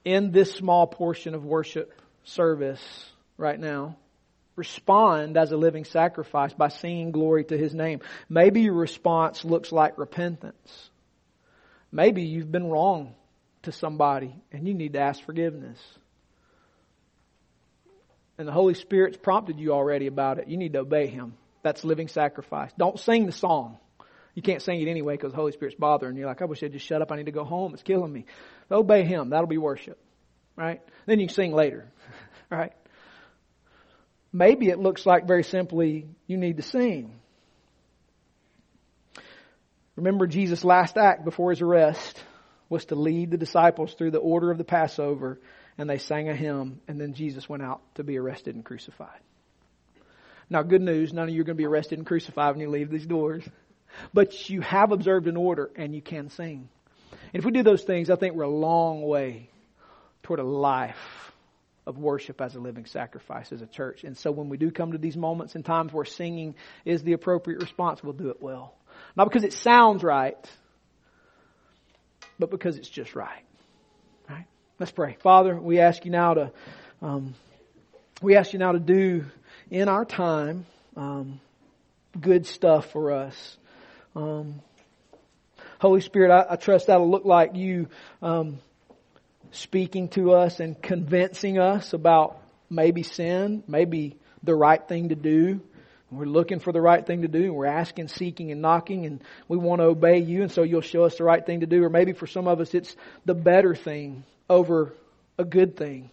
In 0.05 0.31
this 0.31 0.52
small 0.52 0.87
portion 0.87 1.35
of 1.35 1.44
worship 1.44 1.92
service 2.24 2.83
right 3.37 3.59
now, 3.59 3.96
respond 4.62 5.37
as 5.37 5.51
a 5.51 5.57
living 5.57 5.85
sacrifice 5.85 6.55
by 6.55 6.68
singing 6.68 7.11
glory 7.11 7.44
to 7.46 7.59
His 7.59 7.75
name. 7.75 8.01
Maybe 8.29 8.61
your 8.61 8.75
response 8.75 9.44
looks 9.44 9.72
like 9.72 9.98
repentance. 9.98 10.90
Maybe 11.90 12.22
you've 12.22 12.53
been 12.53 12.70
wrong 12.70 13.14
to 13.62 13.72
somebody 13.72 14.37
and 14.53 14.68
you 14.68 14.75
need 14.75 14.92
to 14.92 15.01
ask 15.01 15.20
forgiveness. 15.25 15.79
And 18.38 18.46
the 18.46 18.53
Holy 18.53 18.75
Spirit's 18.75 19.16
prompted 19.16 19.59
you 19.59 19.72
already 19.72 20.07
about 20.07 20.38
it. 20.38 20.46
You 20.46 20.57
need 20.57 20.75
to 20.75 20.81
obey 20.81 21.09
Him. 21.09 21.35
That's 21.62 21.85
living 21.85 22.07
sacrifice. 22.07 22.70
Don't 22.79 22.98
sing 23.01 23.27
the 23.27 23.33
song. 23.33 23.79
You 24.35 24.42
can't 24.42 24.62
sing 24.62 24.81
it 24.81 24.88
anyway 24.88 25.14
because 25.14 25.33
the 25.33 25.37
Holy 25.38 25.53
Spirit's 25.53 25.77
bothering 25.77 26.16
you. 26.16 26.27
Like, 26.27 26.40
I 26.40 26.44
wish 26.44 26.62
I'd 26.62 26.72
just 26.72 26.87
shut 26.87 27.03
up. 27.03 27.11
I 27.11 27.16
need 27.16 27.27
to 27.27 27.33
go 27.33 27.44
home. 27.44 27.75
It's 27.75 27.83
killing 27.83 28.12
me. 28.12 28.27
Obey 28.70 29.03
Him. 29.03 29.31
That'll 29.31 29.48
be 29.48 29.59
worship. 29.59 29.98
Right? 30.57 30.81
Then 31.07 31.18
you 31.18 31.27
can 31.27 31.35
sing 31.35 31.53
later. 31.53 31.90
right? 32.51 32.72
Maybe 34.33 34.68
it 34.68 34.79
looks 34.79 35.05
like 35.05 35.27
very 35.27 35.45
simply 35.45 36.07
you 36.27 36.37
need 36.38 36.57
to 36.57 36.62
sing. 36.62 37.12
Remember 39.97 40.27
Jesus' 40.27 40.64
last 40.64 40.97
act 40.97 41.25
before 41.25 41.51
his 41.51 41.61
arrest 41.61 42.18
was 42.71 42.87
to 42.87 42.95
lead 42.95 43.31
the 43.31 43.37
disciples 43.37 43.92
through 43.92 44.12
the 44.12 44.18
order 44.18 44.51
of 44.51 44.57
the 44.57 44.64
Passover 44.64 45.38
and 45.77 45.88
they 45.88 45.99
sang 45.99 46.31
a 46.31 46.35
hymn 46.35 46.81
and 46.88 46.99
then 46.99 47.12
Jesus 47.12 47.49
went 47.49 47.62
out 47.62 47.83
to 47.97 48.05
be 48.05 48.18
arrested 48.18 48.55
and 48.55 48.64
crucified. 48.64 49.21
Now 50.49 50.62
good 50.62 50.81
news, 50.81 51.12
none 51.12 51.29
of 51.29 51.35
you 51.35 51.42
are 51.42 51.45
going 51.45 51.57
to 51.57 51.62
be 51.62 51.66
arrested 51.66 51.99
and 51.99 52.07
crucified 52.07 52.55
when 52.55 52.61
you 52.61 52.71
leave 52.71 52.90
these 52.90 53.07
doors. 53.07 53.45
But 54.14 54.49
you 54.49 54.62
have 54.62 54.92
observed 54.92 55.27
an 55.27 55.37
order 55.37 55.71
and 55.77 55.95
you 55.95 56.01
can 56.01 56.31
sing. 56.31 56.71
And 57.11 57.40
if 57.40 57.45
we 57.45 57.53
do 57.53 57.62
those 57.62 57.83
things, 57.83 58.09
I 58.09 58.16
think 58.16 58.35
we're 58.35 58.45
a 58.45 58.49
long 58.49 59.03
way 59.03 59.51
toward 60.23 60.40
a 60.40 60.45
life 60.45 61.32
of 61.87 61.99
worship 61.99 62.40
as 62.40 62.55
a 62.55 62.61
living 62.61 62.87
sacrifice 62.87 63.53
as 63.53 63.61
a 63.62 63.66
church. 63.66 64.05
And 64.05 64.16
so 64.16 64.31
when 64.31 64.49
we 64.49 64.57
do 64.57 64.71
come 64.71 64.92
to 64.92 64.99
these 64.99 65.16
moments 65.16 65.55
and 65.55 65.64
times 65.64 65.92
where 65.92 66.05
singing 66.05 66.55
is 66.85 67.03
the 67.03 67.12
appropriate 67.12 67.61
response, 67.61 68.03
we'll 68.03 68.12
do 68.12 68.31
it 68.31 68.40
well. 68.40 68.75
Not 69.16 69.25
because 69.25 69.45
it 69.45 69.53
sounds 69.53 70.03
right, 70.03 70.37
but 72.38 72.51
because 72.51 72.77
it's 72.77 72.88
just 72.88 73.14
right. 73.14 73.45
Right? 74.29 74.47
Let's 74.79 74.92
pray. 74.92 75.16
Father, 75.23 75.59
we 75.59 75.81
ask 75.81 76.05
you 76.05 76.11
now 76.11 76.35
to, 76.35 76.53
um, 77.01 77.35
we 78.21 78.37
ask 78.37 78.53
you 78.53 78.59
now 78.59 78.73
to 78.73 78.81
do 78.81 79.25
in 79.71 79.88
our 79.88 80.05
time, 80.05 80.66
um, 80.97 81.40
good 82.21 82.47
stuff 82.47 82.92
for 82.92 83.12
us. 83.12 83.57
Um, 84.14 84.61
Holy 85.81 86.01
Spirit, 86.01 86.31
I, 86.31 86.53
I, 86.53 86.57
trust 86.57 86.87
that'll 86.87 87.11
look 87.11 87.25
like 87.25 87.57
you 87.57 87.88
um, 88.21 88.59
speaking 89.52 90.08
to 90.08 90.32
us 90.32 90.60
and 90.60 90.80
convincing 90.80 91.58
us 91.58 91.92
about 91.92 92.38
maybe 92.68 93.02
sin, 93.02 93.62
maybe 93.68 94.16
the 94.42 94.54
right 94.54 94.86
thing 94.88 95.10
to 95.10 95.14
do, 95.14 95.60
we're 96.10 96.26
looking 96.26 96.58
for 96.58 96.72
the 96.72 96.80
right 96.80 97.06
thing 97.06 97.22
to 97.22 97.28
do 97.28 97.54
we're 97.54 97.64
asking, 97.64 98.08
seeking, 98.08 98.50
and 98.52 98.60
knocking 98.60 99.06
and 99.06 99.22
we 99.48 99.56
want 99.56 99.80
to 99.80 99.86
obey 99.86 100.18
you 100.18 100.42
and 100.42 100.52
so 100.52 100.62
you'll 100.62 100.82
show 100.82 101.04
us 101.04 101.16
the 101.16 101.24
right 101.24 101.44
thing 101.44 101.60
to 101.60 101.66
do. 101.66 101.82
Or 101.82 101.88
maybe 101.88 102.12
for 102.12 102.26
some 102.26 102.46
of 102.46 102.60
us 102.60 102.74
it's 102.74 102.94
the 103.24 103.34
better 103.34 103.74
thing 103.74 104.24
over 104.48 104.92
a 105.38 105.44
good 105.44 105.76
thing. 105.76 106.10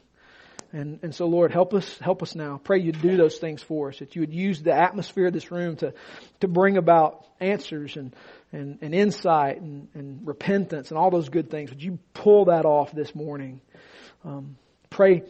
And, 0.71 0.99
and 1.01 1.15
so 1.15 1.25
Lord, 1.25 1.51
help 1.51 1.73
us, 1.73 1.97
help 1.99 2.21
us 2.21 2.35
now. 2.35 2.59
Pray 2.63 2.79
you 2.79 2.91
do 2.91 3.17
those 3.17 3.37
things 3.37 3.63
for 3.63 3.89
us, 3.89 3.99
that 3.99 4.15
you 4.15 4.21
would 4.21 4.33
use 4.33 4.61
the 4.61 4.73
atmosphere 4.73 5.27
of 5.27 5.33
this 5.33 5.51
room 5.51 5.77
to, 5.77 5.93
to 6.41 6.47
bring 6.47 6.77
about 6.77 7.25
answers 7.39 7.97
and, 7.97 8.15
and, 8.51 8.77
and 8.81 8.93
insight 8.93 9.61
and, 9.61 9.87
and 9.95 10.27
repentance 10.27 10.89
and 10.89 10.97
all 10.97 11.09
those 11.09 11.29
good 11.29 11.49
things. 11.49 11.71
Would 11.71 11.81
you 11.81 11.97
pull 12.13 12.45
that 12.45 12.65
off 12.65 12.91
this 12.91 13.15
morning? 13.15 13.61
Um, 14.23 14.57
pray 14.91 15.23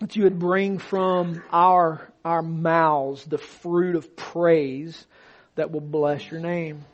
that 0.00 0.16
you 0.16 0.24
would 0.24 0.38
bring 0.38 0.78
from 0.78 1.42
our, 1.52 2.10
our 2.24 2.42
mouths 2.42 3.24
the 3.24 3.38
fruit 3.38 3.96
of 3.96 4.16
praise 4.16 5.06
that 5.56 5.70
will 5.70 5.80
bless 5.80 6.30
your 6.30 6.40
name. 6.40 6.84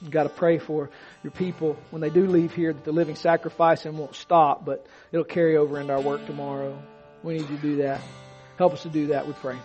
You've 0.00 0.10
got 0.10 0.22
to 0.22 0.30
pray 0.30 0.58
for 0.58 0.88
your 1.22 1.30
people 1.30 1.76
when 1.90 2.00
they 2.00 2.08
do 2.08 2.26
leave 2.26 2.54
here 2.54 2.72
that 2.72 2.84
the 2.84 2.92
living 2.92 3.16
sacrifice 3.16 3.84
and 3.84 3.98
won't 3.98 4.14
stop, 4.14 4.64
but 4.64 4.86
it'll 5.12 5.24
carry 5.24 5.58
over 5.58 5.78
into 5.78 5.92
our 5.92 6.00
work 6.00 6.24
tomorrow. 6.26 6.82
We 7.22 7.34
need 7.34 7.48
you 7.50 7.56
to 7.56 7.62
do 7.62 7.76
that. 7.76 8.00
Help 8.56 8.72
us 8.72 8.82
to 8.82 8.88
do 8.88 9.06
that, 9.08 9.26
we 9.26 9.32
pray. 9.34 9.56